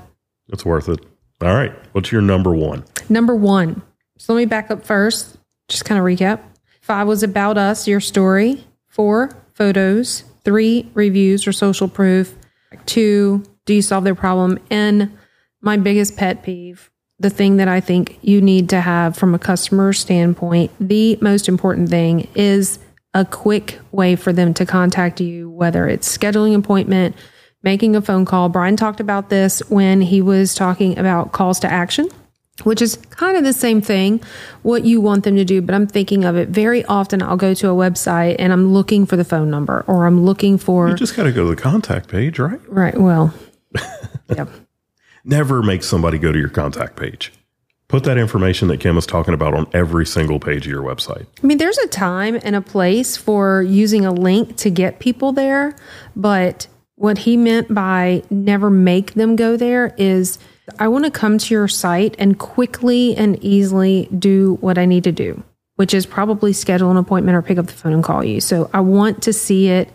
It's 0.48 0.66
worth 0.66 0.90
it. 0.90 1.00
All 1.42 1.54
right. 1.54 1.74
What's 1.92 2.12
your 2.12 2.22
number 2.22 2.56
one? 2.56 2.84
Number 3.08 3.36
one. 3.36 3.82
So 4.18 4.34
let 4.34 4.40
me 4.40 4.46
back 4.46 4.72
up 4.72 4.84
first. 4.84 5.38
Just 5.68 5.86
kind 5.86 6.00
of 6.00 6.06
recap. 6.06 6.42
Five 6.82 7.08
was 7.08 7.24
about 7.24 7.58
us, 7.58 7.88
your 7.88 8.00
story. 8.00 8.66
Four, 8.88 9.32
photos. 9.54 10.24
Three, 10.44 10.90
reviews 10.94 11.46
or 11.46 11.52
social 11.52 11.88
proof. 11.88 12.36
Two, 12.86 13.44
do 13.66 13.74
you 13.74 13.82
solve 13.82 14.04
their 14.04 14.16
problem? 14.16 14.58
And 14.70 15.18
my 15.62 15.78
biggest 15.78 16.16
pet 16.16 16.44
peeve, 16.44 16.90
the 17.20 17.30
thing 17.30 17.58
that 17.58 17.68
I 17.68 17.82
think 17.82 18.18
you 18.22 18.42
need 18.42 18.70
to 18.70 18.82
have 18.82 19.18
from 19.18 19.36
a 19.36 19.40
customer 19.40 19.92
standpoint, 19.94 20.72
the 20.80 21.18
most 21.22 21.50
important 21.50 21.90
thing 21.90 22.28
is 22.34 22.80
a 23.14 23.26
quick 23.26 23.80
way 23.92 24.16
for 24.16 24.32
them 24.32 24.54
to 24.54 24.66
contact 24.66 25.20
you, 25.20 25.50
whether 25.50 25.88
it's 25.88 26.18
scheduling 26.18 26.56
appointment, 26.56 27.16
making 27.64 27.96
a 27.96 28.02
phone 28.02 28.24
call. 28.26 28.48
Brian 28.50 28.78
talked 28.78 29.00
about 29.00 29.30
this 29.30 29.60
when 29.70 30.02
he 30.02 30.22
was 30.22 30.54
talking 30.54 30.98
about 30.98 31.34
calls 31.34 31.60
to 31.60 31.68
action, 31.72 32.08
which 32.64 32.82
is 32.82 32.96
kind 33.10 33.36
of 33.36 33.44
the 33.44 33.54
same 33.54 33.82
thing, 33.82 34.22
what 34.62 34.86
you 34.86 35.02
want 35.02 35.24
them 35.24 35.36
to 35.36 35.44
do. 35.44 35.62
But 35.62 35.76
I'm 35.76 35.88
thinking 35.88 36.24
of 36.24 36.38
it 36.38 36.50
very 36.50 36.86
often. 36.86 37.22
I'll 37.22 37.36
go 37.36 37.54
to 37.56 37.70
a 37.70 37.74
website 37.74 38.38
and 38.40 38.54
I'm 38.54 38.72
looking 38.72 39.06
for 39.06 39.18
the 39.18 39.26
phone 39.26 39.50
number 39.50 39.84
or 39.88 40.06
I'm 40.06 40.24
looking 40.24 40.58
for. 40.58 40.90
You 40.90 40.96
just 40.96 41.18
got 41.18 41.24
to 41.24 41.32
go 41.32 41.44
to 41.44 41.56
the 41.56 41.62
contact 41.62 42.08
page, 42.08 42.40
right? 42.40 42.62
right. 42.70 42.98
Well, 42.98 43.34
yeah. 44.30 44.46
Never 45.30 45.62
make 45.62 45.84
somebody 45.84 46.18
go 46.18 46.32
to 46.32 46.40
your 46.40 46.50
contact 46.50 46.96
page. 46.96 47.32
Put 47.88 48.04
that 48.06 48.18
information 48.18 48.68
that 48.70 48.80
Kim 48.80 48.98
is 48.98 49.06
talking 49.06 49.36
about 49.36 49.54
on 49.54 49.68
every 49.74 50.04
single 50.04 50.40
page 50.40 50.66
of 50.66 50.72
your 50.72 50.82
website. 50.82 51.28
I 51.44 51.46
mean, 51.46 51.60
there's 51.60 51.78
a 51.78 51.88
time 51.88 52.40
and 52.42 52.56
a 52.56 52.62
place 52.62 53.16
for 53.16 53.62
using 53.62 54.08
a 54.08 54.12
link 54.12 54.58
to 54.58 54.72
get 54.72 54.98
people 54.98 55.32
there, 55.32 55.76
but 56.16 56.66
what 56.96 57.20
he 57.20 57.38
meant 57.38 57.72
by 57.72 58.24
never 58.32 58.72
make 58.72 59.14
them 59.14 59.36
go 59.36 59.56
there 59.56 59.94
is 59.98 60.40
I 60.80 60.88
want 60.88 61.06
to 61.06 61.12
come 61.12 61.38
to 61.38 61.54
your 61.54 61.68
site 61.68 62.16
and 62.18 62.40
quickly 62.40 63.16
and 63.16 63.38
easily 63.44 64.10
do 64.18 64.58
what 64.62 64.80
I 64.80 64.86
need 64.86 65.04
to 65.04 65.12
do, 65.12 65.44
which 65.76 65.94
is 65.94 66.08
probably 66.08 66.54
schedule 66.54 66.90
an 66.90 66.98
appointment 66.98 67.38
or 67.38 67.44
pick 67.44 67.60
up 67.60 67.68
the 67.68 67.74
phone 67.74 67.94
and 67.94 68.04
call 68.04 68.24
you. 68.24 68.42
So 68.42 68.68
I 68.74 68.80
want 68.80 69.22
to 69.24 69.34
see 69.34 69.68
it 69.68 69.92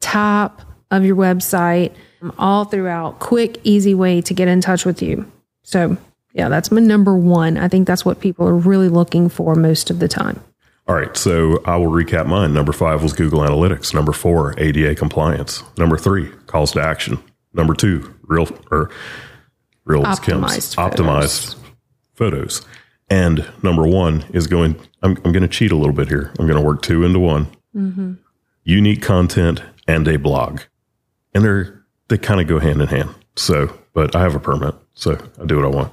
top 0.00 0.60
of 0.90 1.04
your 1.04 1.14
website 1.14 1.94
all 2.38 2.64
throughout, 2.64 3.18
quick, 3.18 3.58
easy 3.64 3.94
way 3.94 4.20
to 4.22 4.34
get 4.34 4.48
in 4.48 4.60
touch 4.60 4.84
with 4.84 5.02
you. 5.02 5.30
So, 5.62 5.96
yeah, 6.32 6.48
that's 6.48 6.70
my 6.70 6.80
number 6.80 7.16
one. 7.16 7.58
I 7.58 7.68
think 7.68 7.86
that's 7.86 8.04
what 8.04 8.20
people 8.20 8.48
are 8.48 8.54
really 8.54 8.88
looking 8.88 9.28
for 9.28 9.54
most 9.54 9.90
of 9.90 9.98
the 9.98 10.08
time. 10.08 10.40
All 10.88 10.96
right, 10.96 11.16
so 11.16 11.62
I 11.64 11.76
will 11.76 11.90
recap 11.92 12.26
mine. 12.26 12.52
Number 12.52 12.72
five 12.72 13.02
was 13.02 13.12
Google 13.12 13.40
Analytics. 13.40 13.94
Number 13.94 14.12
four, 14.12 14.58
ADA 14.58 14.94
compliance. 14.96 15.62
Number 15.78 15.96
three, 15.96 16.28
calls 16.46 16.72
to 16.72 16.80
action. 16.82 17.18
Number 17.54 17.74
two, 17.74 18.14
real 18.22 18.48
or 18.70 18.90
real 19.84 20.02
Optimized 20.02 20.74
photos. 20.74 20.96
optimized 20.96 21.56
photos. 22.14 22.62
And 23.08 23.46
number 23.62 23.86
one 23.86 24.24
is 24.32 24.46
going. 24.46 24.74
I'm, 25.02 25.16
I'm 25.24 25.32
going 25.32 25.42
to 25.42 25.48
cheat 25.48 25.70
a 25.70 25.76
little 25.76 25.92
bit 25.94 26.08
here. 26.08 26.32
I'm 26.38 26.46
going 26.46 26.58
to 26.60 26.66
work 26.66 26.82
two 26.82 27.04
into 27.04 27.18
one. 27.18 27.46
Mm-hmm. 27.76 28.14
Unique 28.64 29.02
content 29.02 29.62
and 29.86 30.06
a 30.08 30.16
blog, 30.16 30.62
and 31.34 31.44
they're 31.44 31.81
they 32.12 32.18
kind 32.18 32.42
of 32.42 32.46
go 32.46 32.58
hand 32.58 32.82
in 32.82 32.88
hand. 32.88 33.14
So, 33.36 33.74
but 33.94 34.14
I 34.14 34.20
have 34.20 34.34
a 34.34 34.40
permit, 34.40 34.74
so 34.92 35.16
I 35.40 35.46
do 35.46 35.56
what 35.56 35.64
I 35.64 35.68
want. 35.68 35.92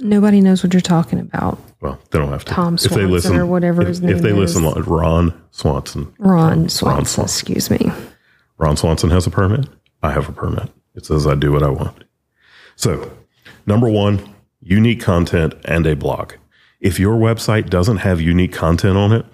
Nobody 0.00 0.40
knows 0.40 0.64
what 0.64 0.74
you're 0.74 0.80
talking 0.80 1.20
about. 1.20 1.58
Well, 1.80 1.98
they 2.10 2.18
don't 2.18 2.30
have 2.32 2.44
to. 2.46 2.52
Tom 2.52 2.76
Swanson 2.76 3.36
or 3.36 3.46
whatever 3.46 3.82
if, 3.82 3.88
his 3.88 4.00
name 4.00 4.16
if 4.16 4.22
they 4.22 4.30
is. 4.30 4.56
listen, 4.56 4.64
Ron 4.82 5.32
Swanson. 5.52 6.12
Ron 6.18 6.68
Swanson, 6.68 7.04
Swanson. 7.04 7.24
excuse 7.24 7.70
me. 7.70 7.92
Ron 8.58 8.76
Swanson 8.76 9.10
has 9.10 9.28
a 9.28 9.30
permit. 9.30 9.68
I 10.02 10.10
have 10.10 10.28
a 10.28 10.32
permit. 10.32 10.68
It 10.96 11.06
says 11.06 11.26
I 11.26 11.36
do 11.36 11.52
what 11.52 11.62
I 11.62 11.68
want. 11.68 12.02
So, 12.74 13.12
number 13.66 13.88
one, 13.88 14.34
unique 14.60 15.00
content 15.00 15.54
and 15.66 15.86
a 15.86 15.94
blog. 15.94 16.32
If 16.80 16.98
your 16.98 17.16
website 17.16 17.70
doesn't 17.70 17.98
have 17.98 18.20
unique 18.20 18.52
content 18.52 18.96
on 18.96 19.12
it, 19.12 19.24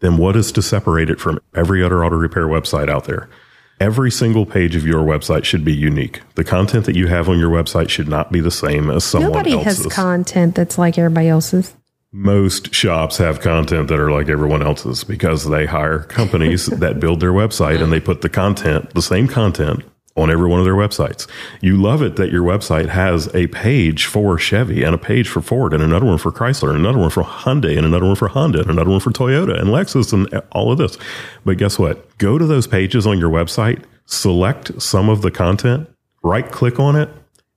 then 0.00 0.18
what 0.18 0.36
is 0.36 0.52
to 0.52 0.60
separate 0.60 1.08
it 1.08 1.20
from 1.20 1.38
every 1.54 1.82
other 1.82 2.04
auto 2.04 2.16
repair 2.16 2.46
website 2.46 2.90
out 2.90 3.04
there? 3.04 3.30
Every 3.78 4.10
single 4.10 4.46
page 4.46 4.74
of 4.74 4.86
your 4.86 5.04
website 5.04 5.44
should 5.44 5.64
be 5.64 5.74
unique. 5.74 6.22
The 6.34 6.44
content 6.44 6.86
that 6.86 6.96
you 6.96 7.08
have 7.08 7.28
on 7.28 7.38
your 7.38 7.50
website 7.50 7.90
should 7.90 8.08
not 8.08 8.32
be 8.32 8.40
the 8.40 8.50
same 8.50 8.90
as 8.90 9.04
someone 9.04 9.32
else's. 9.32 9.52
Nobody 9.52 9.66
else's. 9.66 9.84
has 9.84 9.92
content 9.92 10.54
that's 10.54 10.78
like 10.78 10.96
everybody 10.96 11.28
else's. 11.28 11.74
most 12.12 12.74
shops 12.74 13.18
have 13.18 13.40
content 13.40 13.88
that 13.88 13.98
are 13.98 14.10
like 14.10 14.30
everyone 14.30 14.62
else's 14.62 15.04
because 15.04 15.48
they 15.50 15.66
hire 15.66 15.98
companies 15.98 16.66
that 16.80 17.00
build 17.00 17.20
their 17.20 17.32
website 17.32 17.82
and 17.82 17.92
they 17.92 18.00
put 18.00 18.22
the 18.22 18.28
content, 18.30 18.88
the 18.94 19.02
same 19.02 19.28
content 19.28 19.84
on 20.16 20.30
every 20.30 20.48
one 20.48 20.58
of 20.58 20.64
their 20.64 20.74
websites. 20.74 21.26
You 21.60 21.80
love 21.80 22.02
it 22.02 22.16
that 22.16 22.30
your 22.30 22.42
website 22.42 22.88
has 22.88 23.32
a 23.34 23.46
page 23.48 24.06
for 24.06 24.38
Chevy 24.38 24.82
and 24.82 24.94
a 24.94 24.98
page 24.98 25.28
for 25.28 25.40
Ford 25.40 25.72
and 25.72 25.82
another 25.82 26.06
one 26.06 26.18
for 26.18 26.32
Chrysler 26.32 26.70
and 26.70 26.78
another 26.78 26.98
one 26.98 27.10
for 27.10 27.22
Hyundai 27.22 27.76
and 27.76 27.86
another 27.86 28.06
one 28.06 28.16
for 28.16 28.28
Honda 28.28 28.60
and 28.60 28.70
another 28.70 28.90
one 28.90 29.00
for 29.00 29.10
Toyota 29.10 29.58
and 29.60 29.68
Lexus 29.68 30.12
and 30.12 30.42
all 30.52 30.72
of 30.72 30.78
this. 30.78 30.96
But 31.44 31.58
guess 31.58 31.78
what? 31.78 32.16
Go 32.18 32.38
to 32.38 32.46
those 32.46 32.66
pages 32.66 33.06
on 33.06 33.18
your 33.18 33.30
website, 33.30 33.84
select 34.06 34.80
some 34.80 35.08
of 35.08 35.22
the 35.22 35.30
content, 35.30 35.88
right 36.22 36.50
click 36.50 36.80
on 36.80 36.96
it 36.96 37.10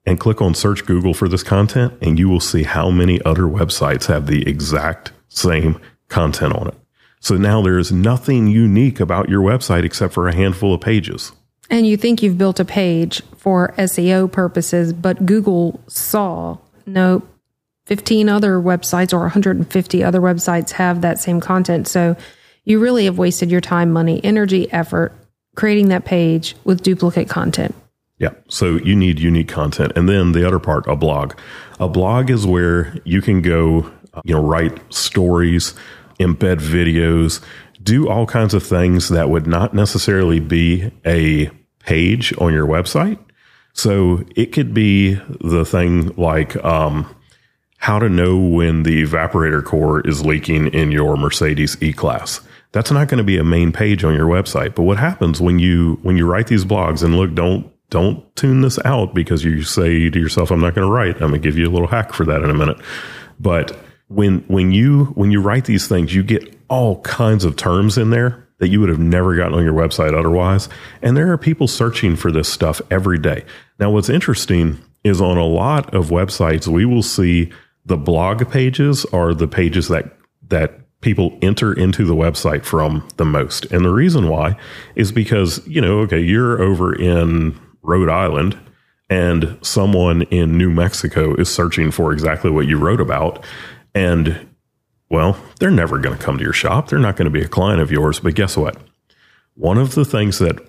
and 0.05 0.19
click 0.19 0.41
on 0.41 0.53
search 0.53 0.85
Google 0.85 1.13
for 1.13 1.27
this 1.27 1.43
content, 1.43 1.93
and 2.01 2.17
you 2.17 2.29
will 2.29 2.39
see 2.39 2.63
how 2.63 2.89
many 2.89 3.21
other 3.23 3.43
websites 3.43 4.05
have 4.07 4.27
the 4.27 4.47
exact 4.47 5.11
same 5.27 5.79
content 6.07 6.53
on 6.55 6.67
it. 6.67 6.75
So 7.19 7.35
now 7.35 7.61
there 7.61 7.77
is 7.77 7.91
nothing 7.91 8.47
unique 8.47 8.99
about 8.99 9.29
your 9.29 9.41
website 9.41 9.83
except 9.83 10.13
for 10.13 10.27
a 10.27 10.35
handful 10.35 10.73
of 10.73 10.81
pages. 10.81 11.31
And 11.69 11.85
you 11.85 11.97
think 11.97 12.23
you've 12.23 12.37
built 12.37 12.59
a 12.59 12.65
page 12.65 13.21
for 13.37 13.73
SEO 13.77 14.31
purposes, 14.31 14.91
but 14.91 15.25
Google 15.25 15.79
saw 15.87 16.57
no 16.85 17.21
15 17.85 18.29
other 18.29 18.59
websites 18.59 19.13
or 19.13 19.19
150 19.19 20.03
other 20.03 20.19
websites 20.19 20.71
have 20.71 21.01
that 21.01 21.19
same 21.19 21.39
content. 21.39 21.87
So 21.87 22.15
you 22.63 22.79
really 22.79 23.05
have 23.05 23.17
wasted 23.17 23.49
your 23.49 23.61
time, 23.61 23.91
money, 23.91 24.23
energy, 24.23 24.71
effort 24.71 25.13
creating 25.55 25.89
that 25.89 26.05
page 26.05 26.55
with 26.63 26.81
duplicate 26.83 27.27
content. 27.27 27.75
Yeah. 28.17 28.29
So 28.47 28.75
you 28.77 28.95
need 28.95 29.19
unique 29.19 29.47
content. 29.47 29.93
And 29.95 30.07
then 30.07 30.33
the 30.33 30.45
other 30.45 30.59
part, 30.59 30.87
a 30.87 30.95
blog. 30.95 31.33
A 31.79 31.87
blog 31.87 32.29
is 32.29 32.45
where 32.45 32.95
you 33.03 33.21
can 33.21 33.41
go, 33.41 33.91
uh, 34.13 34.21
you 34.23 34.35
know, 34.35 34.41
write 34.41 34.81
stories, 34.93 35.73
embed 36.19 36.57
videos, 36.57 37.41
do 37.81 38.07
all 38.07 38.25
kinds 38.25 38.53
of 38.53 38.63
things 38.63 39.09
that 39.09 39.29
would 39.29 39.47
not 39.47 39.73
necessarily 39.73 40.39
be 40.39 40.91
a 41.05 41.49
page 41.89 42.31
on 42.37 42.53
your 42.53 42.67
website. 42.67 43.17
So 43.73 44.23
it 44.35 44.47
could 44.47 44.75
be 44.75 45.15
the 45.41 45.65
thing 45.65 46.13
like, 46.17 46.55
um, 46.63 47.15
how 47.77 47.97
to 47.97 48.09
know 48.09 48.37
when 48.37 48.83
the 48.83 49.03
evaporator 49.03 49.63
core 49.65 50.05
is 50.07 50.23
leaking 50.23 50.67
in 50.67 50.91
your 50.91 51.17
Mercedes 51.17 51.81
E-Class. 51.81 52.41
That's 52.73 52.91
not 52.91 53.07
going 53.07 53.17
to 53.17 53.23
be 53.23 53.39
a 53.39 53.43
main 53.43 53.71
page 53.71 54.03
on 54.03 54.13
your 54.13 54.27
website. 54.27 54.75
But 54.75 54.83
what 54.83 54.99
happens 54.99 55.41
when 55.41 55.57
you 55.57 55.97
when 56.03 56.15
you 56.15 56.27
write 56.27 56.47
these 56.47 56.65
blogs 56.65 57.03
and 57.03 57.17
look, 57.17 57.33
don't 57.33 57.71
don't 57.89 58.23
tune 58.35 58.61
this 58.61 58.77
out 58.85 59.15
because 59.15 59.43
you 59.43 59.63
say 59.63 60.11
to 60.11 60.19
yourself, 60.19 60.51
I'm 60.51 60.59
not 60.59 60.75
going 60.75 60.85
to 60.85 60.93
write. 60.93 61.15
I'm 61.15 61.29
going 61.29 61.41
to 61.41 61.47
give 61.47 61.57
you 61.57 61.67
a 61.67 61.71
little 61.71 61.87
hack 61.87 62.13
for 62.13 62.25
that 62.25 62.43
in 62.43 62.51
a 62.51 62.53
minute. 62.53 62.77
But 63.39 63.75
when 64.09 64.41
when 64.41 64.71
you 64.71 65.05
when 65.15 65.31
you 65.31 65.41
write 65.41 65.65
these 65.65 65.87
things, 65.87 66.13
you 66.13 66.21
get 66.21 66.55
all 66.69 67.01
kinds 67.01 67.45
of 67.45 67.55
terms 67.55 67.97
in 67.97 68.11
there 68.11 68.47
that 68.59 68.69
you 68.69 68.79
would 68.79 68.89
have 68.89 68.99
never 68.99 69.35
gotten 69.35 69.53
on 69.53 69.63
your 69.63 69.73
website 69.73 70.17
otherwise. 70.17 70.69
And 71.01 71.17
there 71.17 71.31
are 71.31 71.37
people 71.37 71.67
searching 71.67 72.15
for 72.15 72.31
this 72.31 72.51
stuff 72.51 72.81
every 72.91 73.17
day. 73.17 73.43
Now, 73.79 73.91
what's 73.91 74.09
interesting 74.09 74.79
is 75.03 75.21
on 75.21 75.37
a 75.37 75.45
lot 75.45 75.93
of 75.93 76.09
websites, 76.09 76.67
we 76.67 76.85
will 76.85 77.03
see 77.03 77.51
the 77.85 77.97
blog 77.97 78.49
pages 78.51 79.05
are 79.05 79.33
the 79.33 79.47
pages 79.47 79.87
that 79.87 80.15
that 80.49 80.79
people 81.01 81.37
enter 81.41 81.71
into 81.73 82.03
the 82.05 82.15
website 82.15 82.65
from 82.65 83.07
the 83.17 83.25
most. 83.25 83.65
And 83.65 83.85
the 83.85 83.93
reason 83.93 84.27
why 84.27 84.57
is 84.95 85.11
because, 85.11 85.65
you 85.65 85.79
know, 85.79 85.99
okay, 85.99 86.19
you're 86.19 86.61
over 86.61 86.93
in 86.93 87.57
Rhode 87.81 88.09
Island 88.09 88.57
and 89.09 89.57
someone 89.61 90.23
in 90.23 90.57
New 90.57 90.69
Mexico 90.69 91.33
is 91.35 91.49
searching 91.49 91.91
for 91.91 92.11
exactly 92.11 92.51
what 92.51 92.67
you 92.67 92.77
wrote 92.77 92.99
about. 92.99 93.45
And 93.95 94.47
well, 95.09 95.37
they're 95.59 95.71
never 95.71 95.97
going 95.97 96.17
to 96.17 96.23
come 96.23 96.37
to 96.37 96.43
your 96.43 96.53
shop. 96.53 96.89
They're 96.89 96.99
not 96.99 97.15
going 97.15 97.31
to 97.31 97.31
be 97.31 97.43
a 97.43 97.47
client 97.47 97.81
of 97.81 97.91
yours. 97.91 98.19
But 98.19 98.35
guess 98.35 98.55
what? 98.55 98.77
One 99.55 99.77
of 99.77 99.95
the 99.95 100.05
things 100.05 100.39
that 100.39 100.59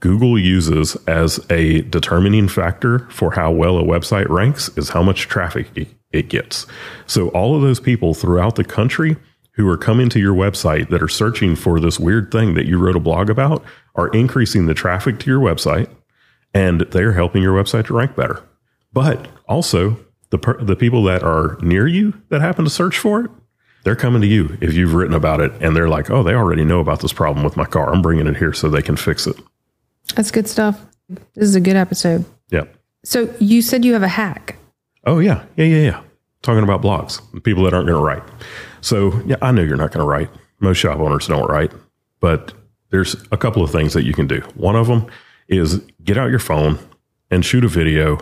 Google 0.00 0.38
uses 0.38 0.96
as 1.06 1.38
a 1.50 1.82
determining 1.82 2.48
factor 2.48 3.00
for 3.10 3.32
how 3.32 3.50
well 3.50 3.78
a 3.78 3.82
website 3.82 4.28
ranks 4.28 4.68
is 4.76 4.88
how 4.88 5.02
much 5.02 5.28
traffic 5.28 5.68
it- 5.74 6.28
gets. 6.28 6.66
So 7.06 7.28
all 7.28 7.54
of 7.54 7.62
those 7.62 7.78
people 7.78 8.14
throughout 8.14 8.56
the 8.56 8.64
country 8.64 9.16
who 9.52 9.68
are 9.68 9.76
coming 9.76 10.08
to 10.08 10.18
your 10.18 10.34
website 10.34 10.88
that 10.88 11.02
are 11.02 11.08
searching 11.08 11.54
for 11.54 11.78
this 11.78 12.00
weird 12.00 12.32
thing 12.32 12.54
that 12.54 12.66
you 12.66 12.78
wrote 12.78 12.96
a 12.96 13.00
blog 13.00 13.30
about 13.30 13.62
are 13.94 14.08
increasing 14.08 14.66
the 14.66 14.74
traffic 14.74 15.20
to 15.20 15.30
your 15.30 15.38
website 15.38 15.88
and 16.52 16.80
they're 16.90 17.12
helping 17.12 17.42
your 17.44 17.62
website 17.62 17.86
to 17.86 17.94
rank 17.94 18.16
better. 18.16 18.42
But 18.92 19.28
also 19.48 19.98
the 20.30 20.38
per- 20.38 20.60
the 20.60 20.74
people 20.74 21.04
that 21.04 21.22
are 21.22 21.56
near 21.60 21.86
you 21.86 22.14
that 22.30 22.40
happen 22.40 22.64
to 22.64 22.70
search 22.70 22.98
for 22.98 23.26
it, 23.26 23.30
they're 23.84 23.96
coming 23.96 24.20
to 24.22 24.26
you 24.26 24.56
if 24.60 24.74
you've 24.74 24.94
written 24.94 25.14
about 25.14 25.40
it 25.40 25.52
and 25.60 25.74
they're 25.74 25.88
like, 25.88 26.10
"Oh, 26.10 26.22
they 26.22 26.34
already 26.34 26.64
know 26.64 26.80
about 26.80 27.00
this 27.00 27.12
problem 27.12 27.44
with 27.44 27.56
my 27.56 27.64
car. 27.64 27.92
I'm 27.92 28.02
bringing 28.02 28.26
it 28.26 28.36
here 28.36 28.52
so 28.52 28.68
they 28.68 28.82
can 28.82 28.96
fix 28.96 29.26
it." 29.26 29.36
That's 30.14 30.30
good 30.30 30.48
stuff. 30.48 30.84
This 31.08 31.44
is 31.44 31.54
a 31.54 31.60
good 31.60 31.76
episode. 31.76 32.24
Yeah. 32.50 32.64
So 33.04 33.34
you 33.38 33.62
said 33.62 33.84
you 33.84 33.92
have 33.94 34.02
a 34.02 34.08
hack. 34.08 34.56
Oh 35.04 35.18
yeah, 35.18 35.44
yeah, 35.56 35.64
yeah, 35.64 35.82
yeah. 35.82 36.00
Talking 36.42 36.62
about 36.62 36.82
blogs, 36.82 37.20
people 37.42 37.64
that 37.64 37.74
aren't 37.74 37.86
going 37.86 37.98
to 37.98 38.04
write. 38.04 38.22
So 38.80 39.20
yeah, 39.26 39.36
I 39.42 39.50
know 39.52 39.62
you're 39.62 39.76
not 39.76 39.92
going 39.92 40.04
to 40.04 40.08
write. 40.08 40.30
Most 40.60 40.78
shop 40.78 40.98
owners 40.98 41.26
don't 41.26 41.48
write, 41.48 41.72
but 42.20 42.52
there's 42.90 43.16
a 43.32 43.36
couple 43.36 43.62
of 43.62 43.70
things 43.70 43.94
that 43.94 44.04
you 44.04 44.12
can 44.12 44.26
do. 44.26 44.40
One 44.54 44.76
of 44.76 44.86
them 44.86 45.06
is 45.48 45.80
get 46.04 46.18
out 46.18 46.30
your 46.30 46.38
phone 46.38 46.78
and 47.30 47.44
shoot 47.44 47.64
a 47.64 47.68
video 47.68 48.18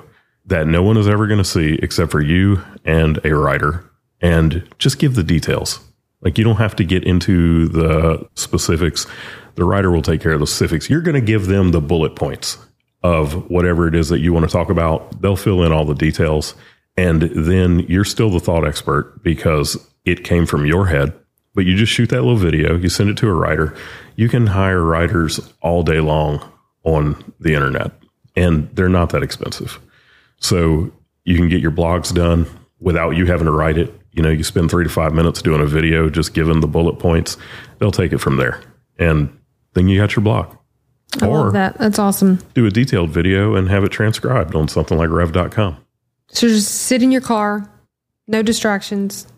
that 0.47 0.67
no 0.67 0.83
one 0.83 0.97
is 0.97 1.09
ever 1.09 1.27
going 1.27 1.39
to 1.39 1.45
see 1.45 1.79
except 1.83 2.11
for 2.11 2.21
you 2.21 2.63
and 2.85 3.21
a 3.25 3.35
writer 3.35 3.88
and 4.21 4.69
just 4.79 4.99
give 4.99 5.15
the 5.15 5.23
details. 5.23 5.81
Like 6.21 6.39
you 6.39 6.45
don't 6.45 6.57
have 6.57 6.77
to 6.77 6.85
get 6.85 7.05
into 7.05 7.69
the 7.69 8.29
specifics. 8.35 9.07
The 9.55 9.65
writer 9.65 9.91
will 9.91 10.03
take 10.03 10.21
care 10.21 10.33
of 10.33 10.41
the 10.41 10.47
specifics. 10.47 10.91
You're 10.91 11.01
going 11.01 11.15
to 11.15 11.21
give 11.21 11.47
them 11.47 11.71
the 11.71 11.81
bullet 11.81 12.17
points 12.17 12.59
of 13.03 13.49
whatever 13.51 13.87
it 13.87 13.95
is 13.95 14.09
that 14.09 14.21
you 14.21 14.33
want 14.33 14.45
to 14.45 14.53
talk 14.53 14.71
about. 14.71 15.21
They'll 15.23 15.37
fill 15.37 15.63
in 15.63 15.73
all 15.73 15.85
the 15.85 15.95
details. 15.95 16.55
And 16.97 17.23
then 17.23 17.81
you're 17.81 18.05
still 18.05 18.31
the 18.31 18.41
thought 18.41 18.67
expert 18.67 19.23
because 19.23 19.77
it 20.05 20.25
came 20.25 20.47
from 20.47 20.67
your 20.67 20.87
head. 20.87 21.13
But 21.55 21.65
you 21.65 21.77
just 21.77 21.93
shoot 21.93 22.11
that 22.11 22.23
little 22.23 22.37
video, 22.37 22.77
you 22.77 22.89
send 22.89 23.11
it 23.11 23.17
to 23.19 23.29
a 23.29 23.35
writer. 23.35 23.77
You 24.17 24.29
can 24.29 24.47
hire 24.47 24.83
writers 24.83 25.41
all 25.61 25.83
day 25.83 26.01
long 26.01 26.41
on 26.85 27.35
the 27.41 27.55
internet, 27.55 27.93
and 28.37 28.69
they're 28.75 28.89
not 28.89 29.11
that 29.11 29.23
expensive. 29.23 29.81
So 30.39 30.93
you 31.25 31.37
can 31.37 31.49
get 31.49 31.61
your 31.61 31.73
blogs 31.73 32.15
done 32.15 32.47
without 32.81 33.11
you 33.17 33.27
having 33.27 33.47
to 33.47 33.53
write 33.53 33.79
it. 33.79 33.93
You 34.19 34.23
know, 34.25 34.31
you 34.31 34.43
spend 34.43 34.69
three 34.69 34.83
to 34.83 34.91
five 34.91 35.15
minutes 35.15 35.41
doing 35.41 35.61
a 35.61 35.67
video, 35.67 36.11
just 36.11 36.35
giving 36.35 36.59
the 36.59 36.67
bullet 36.67 36.99
points. 36.99 37.37
They'll 37.79 37.93
take 37.93 38.13
it 38.13 38.19
from 38.19 38.37
there. 38.37 38.61
And 38.99 39.39
then 39.75 39.87
you 39.87 39.97
got 39.97 40.17
your 40.17 40.25
blog. 40.25 40.57
I 41.23 41.27
love 41.27 41.53
that. 41.53 41.79
That's 41.79 42.01
awesome. 42.01 42.41
do 42.55 42.67
a 42.67 42.71
detailed 42.71 43.11
video 43.11 43.55
and 43.55 43.69
have 43.69 43.85
it 43.85 43.91
transcribed 43.91 44.57
on 44.57 44.67
something 44.67 44.99
like 44.99 45.09
rev.com. 45.09 45.77
So 46.31 46.49
just 46.49 46.69
sit 46.69 47.01
in 47.01 47.13
your 47.13 47.21
car, 47.21 47.71
no 48.27 48.43
distractions, 48.43 49.29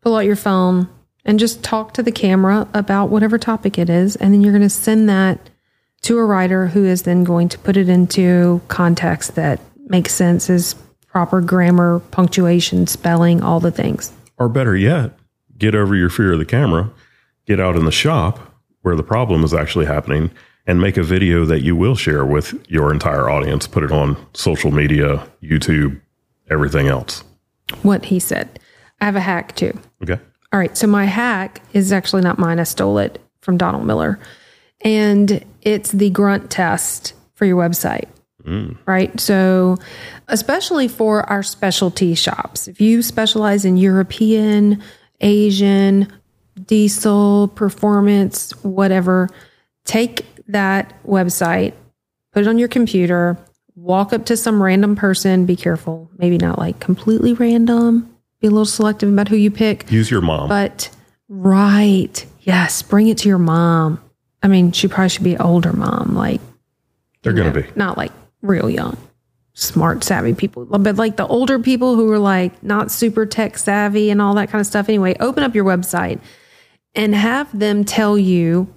pull 0.00 0.16
out 0.16 0.24
your 0.24 0.36
phone, 0.36 0.88
and 1.26 1.38
just 1.38 1.62
talk 1.62 1.92
to 1.94 2.02
the 2.02 2.10
camera 2.10 2.66
about 2.72 3.10
whatever 3.10 3.36
topic 3.36 3.78
it 3.78 3.90
is. 3.90 4.16
And 4.16 4.32
then 4.32 4.40
you're 4.40 4.52
going 4.52 4.62
to 4.62 4.70
send 4.70 5.06
that 5.10 5.50
to 6.00 6.16
a 6.16 6.24
writer 6.24 6.68
who 6.68 6.86
is 6.86 7.02
then 7.02 7.24
going 7.24 7.50
to 7.50 7.58
put 7.58 7.76
it 7.76 7.90
into 7.90 8.62
context 8.68 9.34
that 9.34 9.60
makes 9.84 10.14
sense 10.14 10.48
is 10.48 10.74
proper 11.08 11.42
grammar, 11.42 12.00
punctuation, 12.10 12.86
spelling, 12.86 13.42
all 13.42 13.60
the 13.60 13.70
things. 13.70 14.14
Or 14.40 14.48
better 14.48 14.74
yet, 14.74 15.16
get 15.56 15.74
over 15.76 15.94
your 15.94 16.08
fear 16.08 16.32
of 16.32 16.38
the 16.40 16.44
camera, 16.44 16.90
get 17.46 17.60
out 17.60 17.76
in 17.76 17.84
the 17.84 17.92
shop 17.92 18.40
where 18.82 18.96
the 18.96 19.02
problem 19.02 19.44
is 19.44 19.52
actually 19.52 19.84
happening, 19.84 20.30
and 20.66 20.80
make 20.80 20.96
a 20.96 21.02
video 21.02 21.44
that 21.44 21.60
you 21.60 21.76
will 21.76 21.94
share 21.94 22.24
with 22.24 22.54
your 22.68 22.92
entire 22.92 23.28
audience. 23.28 23.66
Put 23.66 23.84
it 23.84 23.92
on 23.92 24.16
social 24.34 24.70
media, 24.70 25.26
YouTube, 25.42 26.00
everything 26.48 26.88
else. 26.88 27.22
What 27.82 28.06
he 28.06 28.18
said. 28.18 28.58
I 29.00 29.04
have 29.04 29.16
a 29.16 29.20
hack 29.20 29.54
too. 29.56 29.78
Okay. 30.02 30.18
All 30.52 30.58
right. 30.58 30.76
So 30.76 30.86
my 30.86 31.04
hack 31.04 31.62
is 31.72 31.92
actually 31.92 32.22
not 32.22 32.38
mine. 32.38 32.58
I 32.60 32.64
stole 32.64 32.98
it 32.98 33.20
from 33.40 33.56
Donald 33.56 33.86
Miller. 33.86 34.18
And 34.82 35.44
it's 35.62 35.92
the 35.92 36.10
grunt 36.10 36.50
test 36.50 37.12
for 37.34 37.44
your 37.44 37.56
website. 37.56 38.08
Right. 38.86 39.18
So, 39.20 39.76
especially 40.28 40.88
for 40.88 41.28
our 41.30 41.42
specialty 41.42 42.14
shops, 42.14 42.68
if 42.68 42.80
you 42.80 43.02
specialize 43.02 43.64
in 43.64 43.76
European, 43.76 44.82
Asian, 45.20 46.10
diesel, 46.66 47.48
performance, 47.48 48.52
whatever, 48.64 49.28
take 49.84 50.26
that 50.48 50.94
website, 51.04 51.74
put 52.32 52.42
it 52.42 52.48
on 52.48 52.58
your 52.58 52.68
computer, 52.68 53.38
walk 53.76 54.12
up 54.12 54.26
to 54.26 54.36
some 54.36 54.62
random 54.62 54.96
person, 54.96 55.46
be 55.46 55.56
careful, 55.56 56.10
maybe 56.18 56.38
not 56.38 56.58
like 56.58 56.80
completely 56.80 57.32
random, 57.34 58.14
be 58.40 58.46
a 58.46 58.50
little 58.50 58.64
selective 58.66 59.08
about 59.12 59.28
who 59.28 59.36
you 59.36 59.50
pick. 59.50 59.90
Use 59.90 60.10
your 60.10 60.20
mom. 60.20 60.48
But 60.48 60.90
right, 61.28 62.24
yes, 62.40 62.82
bring 62.82 63.08
it 63.08 63.18
to 63.18 63.28
your 63.28 63.38
mom. 63.38 64.00
I 64.42 64.48
mean, 64.48 64.72
she 64.72 64.88
probably 64.88 65.10
should 65.10 65.24
be 65.24 65.34
an 65.34 65.42
older 65.42 65.72
mom, 65.72 66.14
like 66.14 66.40
They're 67.22 67.32
going 67.34 67.52
to 67.52 67.62
be. 67.62 67.68
not 67.76 67.96
like 67.98 68.12
real 68.42 68.68
young, 68.70 68.96
smart, 69.54 70.02
savvy 70.04 70.34
people, 70.34 70.64
but 70.66 70.96
like 70.96 71.16
the 71.16 71.26
older 71.26 71.58
people 71.58 71.96
who 71.96 72.10
are 72.12 72.18
like 72.18 72.62
not 72.62 72.90
super 72.90 73.26
tech 73.26 73.58
savvy 73.58 74.10
and 74.10 74.20
all 74.22 74.34
that 74.34 74.48
kind 74.50 74.60
of 74.60 74.66
stuff. 74.66 74.88
Anyway, 74.88 75.16
open 75.20 75.42
up 75.42 75.54
your 75.54 75.64
website 75.64 76.20
and 76.94 77.14
have 77.14 77.56
them 77.58 77.84
tell 77.84 78.18
you. 78.18 78.72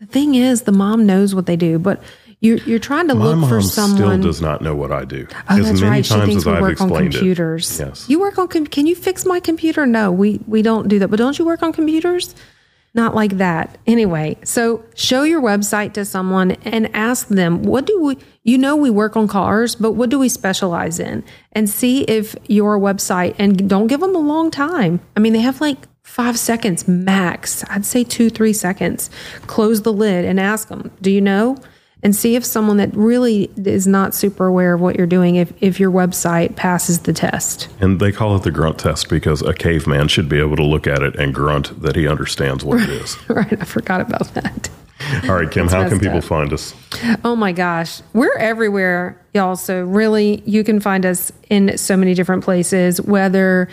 The 0.00 0.06
thing 0.06 0.34
is, 0.34 0.62
the 0.62 0.72
mom 0.72 1.06
knows 1.06 1.34
what 1.34 1.46
they 1.46 1.56
do, 1.56 1.78
but 1.78 2.02
you're 2.40 2.58
you're 2.58 2.78
trying 2.78 3.08
to 3.08 3.14
My 3.14 3.24
look 3.24 3.38
mom 3.38 3.48
for 3.48 3.62
still 3.62 3.88
someone. 3.88 4.20
does 4.20 4.42
not 4.42 4.60
know 4.60 4.74
what 4.74 4.92
I 4.92 5.06
do. 5.06 5.26
Oh, 5.32 5.34
as 5.48 5.64
that's 5.66 5.80
many 5.80 5.90
right. 5.90 6.04
She 6.06 6.14
thinks 6.20 6.36
as 6.36 6.44
we 6.46 6.52
I've 6.52 6.60
work 6.60 6.80
on 6.82 6.90
computers. 6.90 7.80
it. 7.80 7.86
Yes. 7.86 8.06
You 8.08 8.20
work 8.20 8.36
on. 8.38 8.48
com- 8.48 8.66
Can 8.66 8.86
you 8.86 8.94
fix 8.94 9.24
my 9.24 9.40
computer? 9.40 9.86
No, 9.86 10.12
we 10.12 10.40
we 10.46 10.60
don't 10.60 10.86
do 10.88 10.98
that. 10.98 11.08
But 11.08 11.16
don't 11.16 11.38
you 11.38 11.46
work 11.46 11.62
on 11.62 11.72
computers? 11.72 12.34
Not 12.96 13.14
like 13.14 13.36
that. 13.36 13.76
Anyway, 13.86 14.38
so 14.42 14.82
show 14.94 15.22
your 15.22 15.42
website 15.42 15.92
to 15.92 16.04
someone 16.06 16.52
and 16.64 16.88
ask 16.96 17.28
them, 17.28 17.62
what 17.62 17.84
do 17.84 18.00
we, 18.00 18.16
you 18.42 18.56
know, 18.56 18.74
we 18.74 18.88
work 18.88 19.18
on 19.18 19.28
cars, 19.28 19.74
but 19.74 19.92
what 19.92 20.08
do 20.08 20.18
we 20.18 20.30
specialize 20.30 20.98
in? 20.98 21.22
And 21.52 21.68
see 21.68 22.04
if 22.04 22.34
your 22.48 22.78
website, 22.80 23.34
and 23.38 23.68
don't 23.68 23.86
give 23.86 24.00
them 24.00 24.16
a 24.16 24.18
long 24.18 24.50
time. 24.50 25.00
I 25.14 25.20
mean, 25.20 25.34
they 25.34 25.40
have 25.40 25.60
like 25.60 25.86
five 26.04 26.38
seconds 26.38 26.88
max. 26.88 27.62
I'd 27.68 27.84
say 27.84 28.02
two, 28.02 28.30
three 28.30 28.54
seconds. 28.54 29.10
Close 29.46 29.82
the 29.82 29.92
lid 29.92 30.24
and 30.24 30.40
ask 30.40 30.68
them, 30.68 30.90
do 31.02 31.10
you 31.10 31.20
know? 31.20 31.58
And 32.02 32.14
see 32.14 32.36
if 32.36 32.44
someone 32.44 32.76
that 32.76 32.94
really 32.94 33.50
is 33.56 33.86
not 33.86 34.14
super 34.14 34.46
aware 34.46 34.74
of 34.74 34.80
what 34.80 34.96
you're 34.96 35.06
doing, 35.06 35.36
if, 35.36 35.52
if 35.60 35.80
your 35.80 35.90
website 35.90 36.54
passes 36.54 37.00
the 37.00 37.12
test. 37.12 37.68
And 37.80 37.98
they 37.98 38.12
call 38.12 38.36
it 38.36 38.42
the 38.42 38.50
grunt 38.50 38.78
test 38.78 39.08
because 39.08 39.42
a 39.42 39.54
caveman 39.54 40.08
should 40.08 40.28
be 40.28 40.38
able 40.38 40.56
to 40.56 40.64
look 40.64 40.86
at 40.86 41.02
it 41.02 41.16
and 41.16 41.34
grunt 41.34 41.80
that 41.82 41.96
he 41.96 42.06
understands 42.06 42.64
what 42.64 42.80
it 42.80 42.90
is. 42.90 43.16
right. 43.28 43.60
I 43.60 43.64
forgot 43.64 44.00
about 44.00 44.34
that. 44.34 44.68
All 45.24 45.34
right, 45.34 45.50
Kim, 45.50 45.68
how 45.68 45.88
can 45.88 45.98
people 46.00 46.18
up. 46.18 46.24
find 46.24 46.52
us? 46.52 46.74
Oh 47.24 47.36
my 47.36 47.52
gosh. 47.52 48.00
We're 48.12 48.36
everywhere, 48.38 49.20
y'all. 49.34 49.56
So, 49.56 49.82
really, 49.82 50.42
you 50.46 50.64
can 50.64 50.80
find 50.80 51.04
us 51.04 51.32
in 51.48 51.76
so 51.78 51.96
many 51.96 52.14
different 52.14 52.44
places, 52.44 53.00
whether 53.00 53.68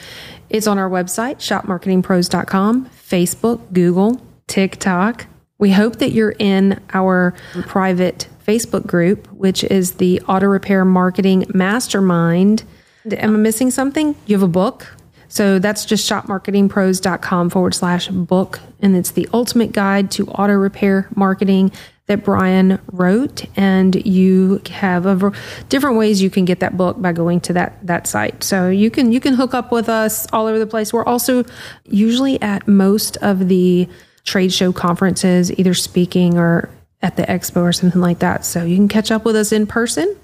it's 0.50 0.68
on 0.68 0.78
our 0.78 0.90
website, 0.90 1.38
shopmarketingpros.com, 1.38 2.90
Facebook, 2.90 3.74
Google, 3.74 4.22
TikTok. 4.48 5.26
We 5.64 5.72
hope 5.72 6.00
that 6.00 6.12
you're 6.12 6.36
in 6.40 6.82
our 6.94 7.34
private 7.68 8.28
Facebook 8.46 8.86
group, 8.86 9.28
which 9.32 9.64
is 9.64 9.94
the 9.94 10.20
Auto 10.28 10.48
Repair 10.48 10.84
Marketing 10.84 11.46
Mastermind. 11.54 12.66
Am 13.10 13.34
I 13.34 13.38
missing 13.38 13.72
something? 13.72 14.14
You 14.26 14.36
have 14.36 14.44
a 14.44 14.50
book? 14.50 14.94
So 15.30 15.60
that's 15.60 15.86
just 15.86 16.06
shopmarketingpros.com 16.12 17.50
forward 17.50 17.76
slash 17.76 18.10
book. 18.10 18.60
And 18.82 18.98
it's 18.98 19.12
the 19.12 19.30
ultimate 19.32 19.72
guide 19.72 20.12
to 20.12 20.28
auto 20.28 20.52
repair 20.52 21.08
marketing 21.16 21.72
that 22.08 22.26
Brian 22.26 22.82
wrote. 22.92 23.46
And 23.56 24.06
you 24.06 24.62
have 24.70 25.06
a 25.06 25.32
different 25.70 25.96
ways 25.96 26.22
you 26.22 26.30
can 26.30 26.44
get 26.44 26.60
that 26.60 26.76
book 26.76 27.02
by 27.02 27.14
going 27.14 27.40
to 27.40 27.54
that, 27.54 27.88
that 27.88 28.06
site. 28.06 28.44
So 28.44 28.68
you 28.68 28.92
can, 28.92 29.14
you 29.14 29.22
can 29.22 29.34
hook 29.34 29.54
up 29.54 29.72
with 29.72 29.88
us 29.88 30.28
all 30.34 30.48
over 30.48 30.60
the 30.60 30.68
place. 30.68 30.92
We're 30.92 31.06
also 31.06 31.46
usually 31.86 32.42
at 32.42 32.68
most 32.68 33.16
of 33.22 33.48
the 33.48 33.88
trade 34.24 34.54
show 34.54 34.72
conferences, 34.72 35.52
either 35.58 35.74
speaking 35.74 36.38
or 36.38 36.70
at 37.02 37.18
the 37.18 37.24
expo 37.24 37.62
or 37.62 37.74
something 37.74 38.02
like 38.02 38.20
that. 38.20 38.46
So 38.46 38.64
you 38.64 38.76
can 38.76 38.88
catch 38.88 39.12
up 39.12 39.26
with 39.26 39.36
us 39.36 39.52
in 39.52 39.68
person 39.68 40.16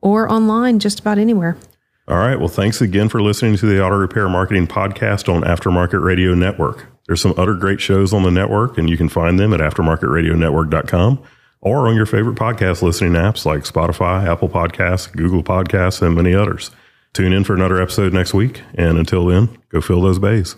or 0.00 0.30
online 0.30 0.78
just 0.78 1.00
about 1.00 1.18
anywhere. 1.18 1.56
All 2.08 2.18
right. 2.18 2.38
Well, 2.38 2.48
thanks 2.48 2.80
again 2.80 3.08
for 3.08 3.22
listening 3.22 3.56
to 3.56 3.66
the 3.66 3.82
Auto 3.82 3.96
Repair 3.96 4.28
Marketing 4.28 4.66
Podcast 4.66 5.32
on 5.32 5.42
Aftermarket 5.42 6.02
Radio 6.02 6.34
Network. 6.34 6.86
There's 7.06 7.20
some 7.20 7.34
other 7.36 7.54
great 7.54 7.80
shows 7.80 8.12
on 8.12 8.22
the 8.22 8.30
network, 8.30 8.78
and 8.78 8.88
you 8.88 8.96
can 8.96 9.08
find 9.08 9.38
them 9.38 9.52
at 9.52 9.60
aftermarketradionetwork.com 9.60 11.22
or 11.60 11.88
on 11.88 11.94
your 11.94 12.06
favorite 12.06 12.36
podcast 12.36 12.82
listening 12.82 13.12
apps 13.12 13.44
like 13.44 13.62
Spotify, 13.62 14.26
Apple 14.26 14.48
Podcasts, 14.48 15.12
Google 15.12 15.42
Podcasts, 15.42 16.02
and 16.02 16.14
many 16.14 16.34
others. 16.34 16.70
Tune 17.12 17.32
in 17.32 17.44
for 17.44 17.54
another 17.54 17.80
episode 17.80 18.12
next 18.12 18.34
week. 18.34 18.62
And 18.74 18.98
until 18.98 19.26
then, 19.26 19.56
go 19.68 19.80
fill 19.80 20.02
those 20.02 20.18
bays. 20.18 20.56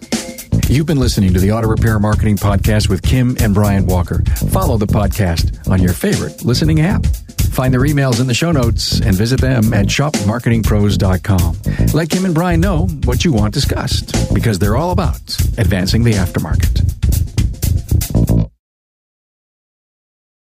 You've 0.68 0.86
been 0.86 0.98
listening 0.98 1.32
to 1.34 1.40
the 1.40 1.52
Auto 1.52 1.68
Repair 1.68 1.98
Marketing 1.98 2.36
Podcast 2.36 2.88
with 2.88 3.02
Kim 3.02 3.36
and 3.40 3.54
Brian 3.54 3.86
Walker. 3.86 4.22
Follow 4.50 4.76
the 4.76 4.86
podcast 4.86 5.68
on 5.70 5.82
your 5.82 5.92
favorite 5.92 6.44
listening 6.44 6.80
app. 6.80 7.04
Find 7.52 7.72
their 7.72 7.82
emails 7.82 8.20
in 8.20 8.26
the 8.26 8.34
show 8.34 8.50
notes 8.50 9.00
and 9.00 9.14
visit 9.14 9.40
them 9.40 9.72
at 9.72 9.86
shopmarketingpros.com. 9.86 11.92
Let 11.92 12.10
Kim 12.10 12.24
and 12.24 12.34
Brian 12.34 12.60
know 12.60 12.86
what 13.04 13.24
you 13.24 13.32
want 13.32 13.54
discussed 13.54 14.34
because 14.34 14.58
they're 14.58 14.76
all 14.76 14.90
about 14.90 15.20
advancing 15.58 16.02
the 16.02 16.12
aftermarket. 16.12 16.93